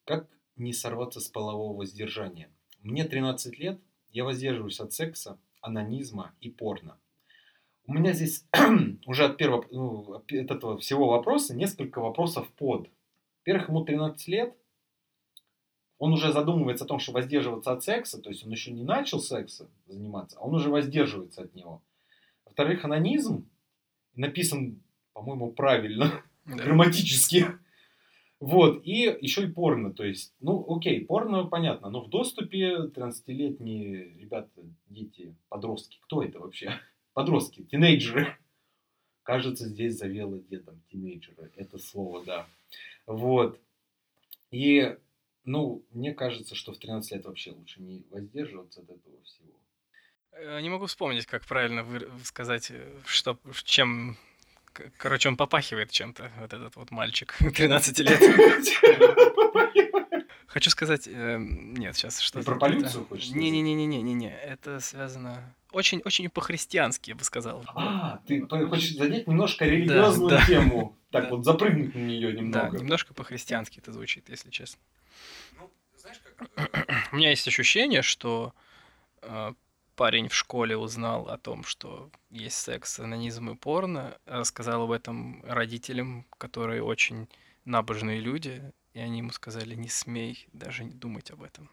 Как 0.06 0.28
не 0.56 0.74
сорваться 0.74 1.20
с 1.20 1.28
полового 1.28 1.78
воздержания? 1.78 2.52
Мне 2.82 3.06
13 3.06 3.58
лет, 3.60 3.80
я 4.10 4.24
воздерживаюсь 4.26 4.80
от 4.80 4.94
секса, 4.94 5.40
анонизма 5.62 6.36
и 6.42 6.50
порно. 6.50 7.00
У 7.86 7.94
меня 7.94 8.14
здесь 8.14 8.46
уже 9.06 9.26
от 9.26 9.38
первого, 9.38 9.66
ну, 9.72 10.14
от 10.14 10.32
этого 10.32 10.78
всего 10.78 11.08
вопроса 11.10 11.56
несколько 11.56 12.00
вопросов 12.00 12.50
под. 12.54 12.90
Во-первых, 13.40 13.70
ему 13.70 13.84
13 13.84 14.28
лет, 14.30 14.56
он 15.98 16.14
уже 16.14 16.32
задумывается 16.32 16.86
о 16.86 16.88
том, 16.88 17.00
что 17.00 17.12
воздерживаться 17.12 17.72
от 17.74 17.84
секса, 17.84 18.22
то 18.22 18.30
есть 18.30 18.46
он 18.46 18.52
еще 18.52 18.72
не 18.72 18.84
начал 18.84 19.20
секса 19.20 19.70
заниматься, 19.86 20.38
а 20.40 20.42
он 20.44 20.56
уже 20.56 20.70
воздерживается 20.70 21.44
от 21.44 21.56
него. 21.56 21.82
Во-вторых, 22.46 22.86
анонизм 22.86 23.50
написан, 24.16 24.82
по-моему, 25.14 25.52
правильно, 25.52 26.24
Да. 26.46 26.56
грамматически. 26.56 27.48
Вот, 28.40 28.82
и 28.86 29.18
еще 29.22 29.46
и 29.46 29.52
порно, 29.52 29.94
то 29.94 30.04
есть, 30.04 30.34
ну, 30.42 30.66
окей, 30.76 31.06
порно, 31.06 31.46
понятно, 31.46 31.90
но 31.90 32.02
в 32.04 32.10
доступе 32.10 32.88
13-летние 32.94 34.18
ребята, 34.20 34.62
дети, 34.90 35.34
подростки, 35.48 36.00
кто 36.02 36.22
это 36.22 36.40
вообще? 36.40 36.74
Подростки, 37.14 37.64
тинейджеры. 37.64 38.36
Кажется, 39.24 39.68
здесь 39.68 39.98
завело 39.98 40.38
дедом 40.50 40.82
тинейджеры, 40.92 41.52
это 41.56 41.78
слово, 41.78 42.24
да. 42.26 42.46
Вот. 43.06 43.60
И, 44.52 44.98
ну, 45.46 45.84
мне 45.92 46.14
кажется, 46.14 46.56
что 46.56 46.74
в 46.74 46.78
13 46.78 47.12
лет 47.14 47.26
вообще 47.26 47.52
лучше 47.52 47.82
не 47.82 48.04
воздерживаться 48.12 48.82
от 48.82 48.90
этого 48.90 49.16
всего. 49.24 49.54
Э, 50.34 50.60
Не 50.62 50.70
могу 50.70 50.86
вспомнить, 50.88 51.26
как 51.26 51.46
правильно 51.46 51.84
вы- 51.84 52.10
сказать, 52.24 52.70
э, 52.72 53.00
что, 53.06 53.38
чем... 53.64 54.18
Короче, 54.98 55.30
он 55.30 55.38
попахивает 55.38 55.92
чем-то, 55.92 56.32
вот 56.40 56.54
этот 56.54 56.76
вот 56.76 56.92
мальчик 56.92 57.36
13 57.40 58.00
лет. 58.00 58.20
Хочу 60.48 60.70
сказать, 60.70 61.08
э, 61.08 61.38
нет, 61.40 61.96
сейчас 61.96 62.20
что 62.20 62.40
Ты 62.40 62.46
про 62.46 62.58
полицию 62.60 63.06
хочешь? 63.06 63.30
Не-не-не-не-не-не, 63.32 64.36
это 64.38 64.80
связано 64.82 65.56
очень-очень 65.74 66.30
по-христиански, 66.30 67.10
я 67.10 67.16
бы 67.16 67.24
сказал. 67.24 67.64
А, 67.76 68.20
ты 68.28 68.46
хочешь 68.48 68.96
задеть 68.96 69.28
немножко 69.28 69.66
религиозную 69.66 70.30
да. 70.30 70.46
тему. 70.46 70.98
Так 71.12 71.26
Да. 71.26 71.30
вот, 71.32 71.46
запрыгнуть 71.46 71.94
на 71.96 72.00
нее 72.00 72.32
Да, 72.32 72.40
немного. 72.40 72.78
немножко 72.78 73.14
по-христиански 73.14 73.80
это 73.80 73.92
звучит, 73.92 74.30
если 74.30 74.50
честно. 74.50 74.82
У 77.12 77.16
меня 77.16 77.30
есть 77.30 77.48
ощущение, 77.48 78.02
что 78.02 78.54
э, 79.22 79.54
парень 79.96 80.28
в 80.28 80.34
школе 80.36 80.76
узнал 80.78 81.30
о 81.30 81.38
том, 81.38 81.64
что 81.64 82.10
есть 82.30 82.58
секс, 82.58 83.00
анонизм 83.00 83.52
и 83.52 83.56
порно, 83.56 84.18
рассказал 84.26 84.84
об 84.84 84.92
этом 84.92 85.44
родителям, 85.46 86.26
которые 86.38 86.84
очень 86.84 87.30
набожные 87.66 88.20
люди, 88.20 88.62
и 88.94 89.00
они 89.00 89.20
ему 89.20 89.32
сказали, 89.32 89.76
не 89.76 89.90
смей 89.90 90.48
даже 90.54 90.84
не 90.84 90.94
думать 90.94 91.32
об 91.32 91.44
этом. 91.44 91.70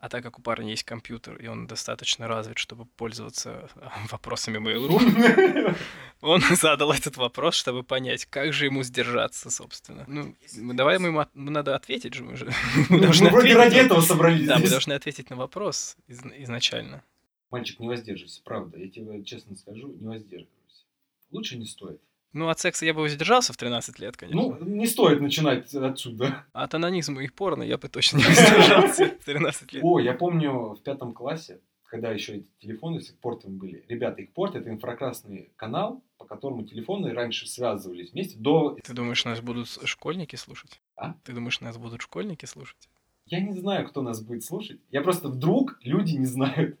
А 0.00 0.08
так 0.08 0.22
как 0.22 0.38
у 0.38 0.42
парня 0.42 0.70
есть 0.70 0.84
компьютер, 0.84 1.36
и 1.36 1.46
он 1.46 1.66
достаточно 1.66 2.26
развит, 2.26 2.56
чтобы 2.56 2.86
пользоваться 2.86 3.68
вопросами 4.10 4.56
Mail.ru, 4.58 5.76
он 6.22 6.40
задал 6.56 6.90
этот 6.92 7.18
вопрос, 7.18 7.54
чтобы 7.54 7.82
понять, 7.82 8.24
как 8.24 8.54
же 8.54 8.64
ему 8.64 8.82
сдержаться, 8.82 9.50
собственно. 9.50 10.04
Ну, 10.08 10.34
давай 10.72 10.98
мы 10.98 11.08
ему 11.08 11.26
надо 11.34 11.76
ответить 11.76 12.14
же, 12.14 12.24
мы 12.24 12.36
же. 12.36 12.50
Мы 12.88 13.08
вроде 13.28 13.54
ради 13.54 13.76
этого 13.76 14.00
собрались. 14.00 14.46
Да, 14.46 14.58
мы 14.58 14.68
должны 14.68 14.94
ответить 14.94 15.28
на 15.28 15.36
вопрос 15.36 15.98
из, 16.06 16.20
изначально. 16.24 17.04
Мальчик, 17.50 17.78
не 17.78 17.88
воздерживайся, 17.88 18.40
правда, 18.42 18.78
я 18.78 18.88
тебе 18.88 19.22
честно 19.22 19.54
скажу, 19.54 19.88
не 20.00 20.06
воздерживайся. 20.06 20.84
Лучше 21.30 21.58
не 21.58 21.66
стоит. 21.66 22.00
Ну, 22.32 22.48
от 22.48 22.60
секса 22.60 22.86
я 22.86 22.94
бы 22.94 23.00
воздержался 23.00 23.52
в 23.52 23.56
13 23.56 23.98
лет, 23.98 24.16
конечно. 24.16 24.40
Ну, 24.40 24.64
не 24.64 24.86
стоит 24.86 25.20
начинать 25.20 25.74
отсюда. 25.74 26.44
От 26.52 26.74
анонизма 26.74 27.22
и 27.24 27.28
порно 27.28 27.62
я 27.62 27.76
бы 27.76 27.88
точно 27.88 28.18
не 28.18 28.24
воздержался 28.28 29.06
в 29.06 29.24
13 29.24 29.72
лет. 29.72 29.84
О, 29.84 29.98
я 29.98 30.14
помню 30.14 30.74
в 30.74 30.82
пятом 30.82 31.12
классе, 31.12 31.60
когда 31.84 32.12
еще 32.12 32.36
эти 32.36 32.46
телефоны 32.60 33.00
с 33.00 33.10
их 33.10 33.18
портами 33.18 33.56
были. 33.56 33.84
Ребята, 33.88 34.22
их 34.22 34.32
порт 34.32 34.54
это 34.54 34.70
инфракрасный 34.70 35.52
канал, 35.56 36.04
по 36.18 36.24
которому 36.24 36.64
телефоны 36.64 37.12
раньше 37.12 37.48
связывались 37.48 38.12
вместе 38.12 38.38
до... 38.38 38.76
Ты 38.84 38.92
думаешь, 38.92 39.24
нас 39.24 39.40
будут 39.40 39.66
школьники 39.84 40.36
слушать? 40.36 40.80
А? 40.94 41.14
Ты 41.24 41.32
думаешь, 41.32 41.60
нас 41.60 41.78
будут 41.78 42.02
школьники 42.02 42.46
слушать? 42.46 42.88
Я 43.26 43.40
не 43.40 43.52
знаю, 43.58 43.88
кто 43.88 44.02
нас 44.02 44.22
будет 44.22 44.44
слушать. 44.44 44.80
Я 44.90 45.02
просто 45.02 45.28
вдруг 45.28 45.78
люди 45.82 46.14
не 46.14 46.26
знают. 46.26 46.78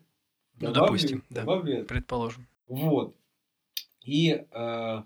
Ну, 0.60 0.68
добавлю, 0.68 0.86
допустим, 0.86 1.24
да. 1.30 1.40
Добавлю 1.40 1.84
Предположим. 1.86 2.46
Вот. 2.68 3.16
И 4.04 4.44
э, 4.50 5.02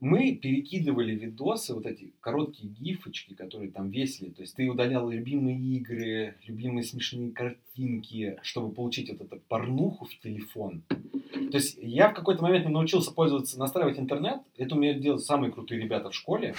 мы 0.00 0.34
перекидывали 0.34 1.14
видосы, 1.14 1.74
вот 1.74 1.86
эти 1.86 2.12
короткие 2.20 2.68
гифочки, 2.68 3.34
которые 3.34 3.70
там 3.70 3.90
весили. 3.90 4.30
То 4.30 4.42
есть 4.42 4.56
ты 4.56 4.68
удалял 4.68 5.08
любимые 5.08 5.58
игры, 5.58 6.36
любимые 6.46 6.84
смешные 6.84 7.32
картинки, 7.32 8.38
чтобы 8.42 8.74
получить 8.74 9.10
вот 9.10 9.20
эту 9.20 9.40
порнуху 9.48 10.06
в 10.06 10.18
телефон. 10.20 10.82
То 10.88 11.58
есть 11.58 11.78
я 11.80 12.10
в 12.10 12.14
какой-то 12.14 12.42
момент 12.42 12.68
научился 12.68 13.12
пользоваться, 13.12 13.58
настраивать 13.58 13.98
интернет. 13.98 14.40
Это 14.56 14.74
умеют 14.74 15.00
делать 15.00 15.22
самые 15.22 15.52
крутые 15.52 15.80
ребята 15.80 16.10
в 16.10 16.14
школе. 16.14 16.54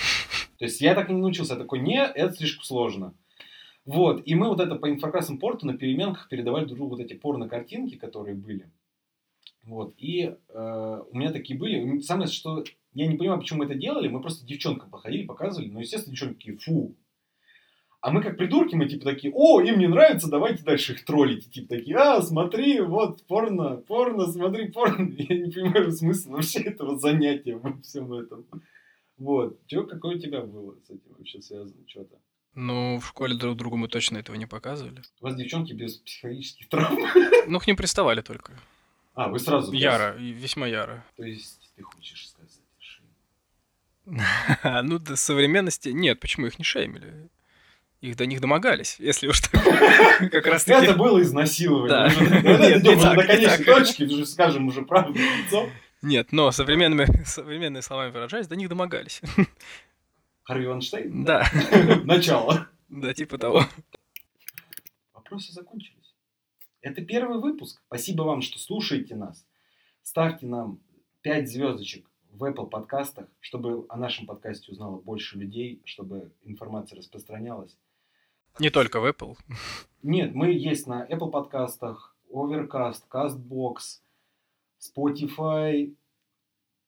То 0.58 0.66
есть 0.66 0.82
я 0.82 0.96
так 0.96 1.10
и 1.10 1.14
не 1.14 1.22
научился. 1.22 1.54
Я 1.54 1.60
такой, 1.60 1.80
не, 1.80 2.04
это 2.04 2.34
слишком 2.34 2.64
сложно. 2.64 3.14
Вот. 3.86 4.24
И 4.26 4.36
мы 4.36 4.50
вот 4.50 4.60
это 4.60 4.76
по 4.76 4.90
инфракрасному 4.90 5.40
порту 5.40 5.66
на 5.68 5.78
переменках 5.78 6.28
передавали 6.30 6.66
друг 6.66 6.78
другу 6.78 6.96
вот 6.96 7.02
эти 7.02 7.14
порно-картинки, 7.14 7.96
которые 7.96 8.36
были. 8.36 8.72
Вот. 9.64 9.94
И 9.98 10.36
э, 10.50 11.02
у 11.12 11.18
меня 11.18 11.32
такие 11.32 11.58
были. 11.58 12.00
Самое, 12.00 12.28
что 12.28 12.64
я 12.96 13.08
не 13.08 13.18
понимаю, 13.18 13.40
почему 13.40 13.60
мы 13.60 13.66
это 13.66 13.76
делали. 13.76 14.08
Мы 14.08 14.22
просто 14.22 14.46
девчонкам 14.46 14.90
походили, 14.90 15.26
показывали. 15.26 15.70
Но, 15.70 15.82
естественно, 15.82 16.14
девчонки 16.14 16.38
такие, 16.38 16.58
фу. 16.58 16.96
А 18.00 18.12
мы 18.12 18.22
как 18.22 18.38
придурки, 18.38 18.76
мы 18.76 18.88
типа 18.88 19.04
такие, 19.04 19.34
о, 19.36 19.62
им 19.62 19.80
не 19.80 19.88
нравится, 19.88 20.30
давайте 20.30 20.64
дальше 20.64 20.94
их 20.94 21.04
троллить. 21.04 21.46
И, 21.48 21.50
типа 21.50 21.76
такие, 21.76 21.98
а, 21.98 22.22
смотри, 22.22 22.80
вот, 22.80 23.24
порно, 23.24 23.78
порно, 23.78 24.28
смотри, 24.28 24.72
порно. 24.72 25.12
Я 25.18 25.38
не 25.38 25.52
понимаю 25.52 25.92
смысла 25.92 26.32
вообще 26.34 26.60
этого 26.60 26.98
занятия 26.98 27.58
во 27.58 27.78
всем 27.82 28.14
этом. 28.14 28.46
Вот. 29.18 29.60
Чего, 29.68 29.84
какое 29.84 30.16
у 30.16 30.20
тебя 30.20 30.42
было 30.42 30.76
с 30.88 30.90
этим 30.90 31.16
вообще 31.18 31.42
связано, 31.42 31.82
что-то? 31.88 32.16
Ну, 32.54 33.00
в 33.00 33.08
школе 33.08 33.36
друг 33.36 33.58
другу 33.58 33.76
мы 33.76 33.90
точно 33.90 34.20
этого 34.20 34.38
не 34.38 34.46
показывали. 34.46 35.02
У 35.20 35.26
вас 35.26 35.36
девчонки 35.36 35.74
без 35.74 35.98
психологических 35.98 36.70
травм? 36.70 36.98
Ну, 37.48 37.60
к 37.60 37.68
ним 37.68 37.76
приставали 37.76 38.22
только. 38.22 38.54
А, 39.16 39.28
вы 39.28 39.40
сразу... 39.40 39.74
Яро, 39.74 40.16
весьма 40.18 40.68
яро. 40.68 41.04
То 41.18 41.24
есть 41.24 41.72
ты 41.76 41.84
хочешь? 41.84 42.30
Ну, 44.84 45.00
до 45.00 45.16
современности... 45.16 45.90
Нет, 45.90 46.20
почему 46.20 46.48
их 46.48 46.60
не 46.60 46.66
шеймили? 46.66 47.30
Их 48.02 48.18
до 48.18 48.26
них 48.26 48.40
домогались, 48.40 48.98
если 49.00 49.28
уж 49.28 49.42
так. 49.42 49.64
Как 50.32 50.46
раз. 50.46 50.68
Это 50.68 50.94
было 50.94 51.22
изнасилование. 51.22 51.90
Да. 51.90 52.42
Давай 52.42 52.80
идем 52.80 53.00
до 53.00 53.24
конечной 53.24 53.66
точки, 53.66 54.24
скажем 54.26 54.68
уже 54.68 54.84
правду 54.84 55.18
лицо. 55.18 55.70
Нет, 56.02 56.32
но 56.32 56.52
современными, 56.52 57.24
современными 57.26 57.82
словами 57.82 58.12
выражаясь, 58.12 58.48
до 58.48 58.56
них 58.56 58.70
домогались. 58.70 59.22
Харви 60.44 60.68
Ванштейн? 60.68 61.24
Да. 61.24 61.50
Начало. 62.04 62.68
Да, 62.90 63.14
типа 63.14 63.40
того. 63.40 63.66
Вопросы 65.14 65.52
закончились. 65.52 66.14
Это 66.82 67.02
первый 67.02 67.40
выпуск. 67.40 67.82
Спасибо 67.88 68.22
вам, 68.22 68.44
что 68.44 68.60
слушаете 68.60 69.16
нас. 69.16 69.44
Ставьте 70.04 70.46
нам 70.46 70.80
5 71.24 71.50
звездочек 71.50 72.08
в 72.38 72.44
Apple 72.44 72.68
подкастах, 72.68 73.28
чтобы 73.40 73.86
о 73.90 73.98
нашем 73.98 74.26
подкасте 74.26 74.72
узнало 74.72 74.98
больше 74.98 75.38
людей, 75.38 75.82
чтобы 75.86 76.32
информация 76.44 76.98
распространялась. 76.98 77.78
Не 78.60 78.70
только 78.70 79.00
в 79.00 79.06
Apple. 79.06 79.36
Нет, 80.04 80.34
мы 80.34 80.52
есть 80.52 80.88
на 80.88 81.06
Apple 81.06 81.32
подкастах, 81.32 82.16
Overcast, 82.32 83.04
CastBox, 83.10 84.02
Spotify, 84.80 85.96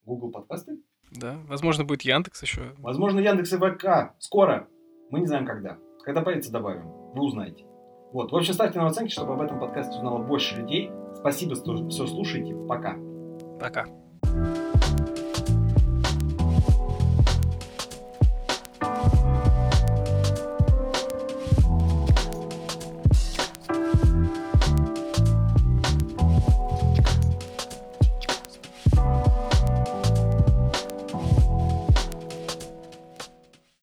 Google 0.05 0.31
подкасты. 0.31 0.79
Да, 1.12 1.38
возможно, 1.47 1.86
будет 1.86 2.01
Яндекс 2.01 2.41
еще. 2.41 2.73
Возможно, 2.77 3.19
Яндекс 3.19 3.53
и 3.53 3.57
ВК. 3.57 4.13
Скоро. 4.19 4.67
Мы 5.10 5.21
не 5.21 5.25
знаем, 5.25 5.45
когда. 5.45 5.77
Когда 6.03 6.21
появится, 6.21 6.51
добавим. 6.51 6.89
Вы 7.13 7.23
узнаете. 7.23 7.65
Вот. 8.12 8.31
В 8.31 8.36
общем, 8.36 8.53
ставьте 8.53 8.79
нам 8.79 8.88
оценки, 8.88 9.12
чтобы 9.12 9.33
об 9.33 9.41
этом 9.41 9.60
подкасте 9.60 9.97
узнало 9.97 10.21
больше 10.21 10.55
людей. 10.57 10.91
Спасибо, 11.15 11.55
что 11.55 11.88
все 11.89 12.07
слушаете. 12.07 12.55
Пока. 12.67 12.97
Пока. 13.60 13.88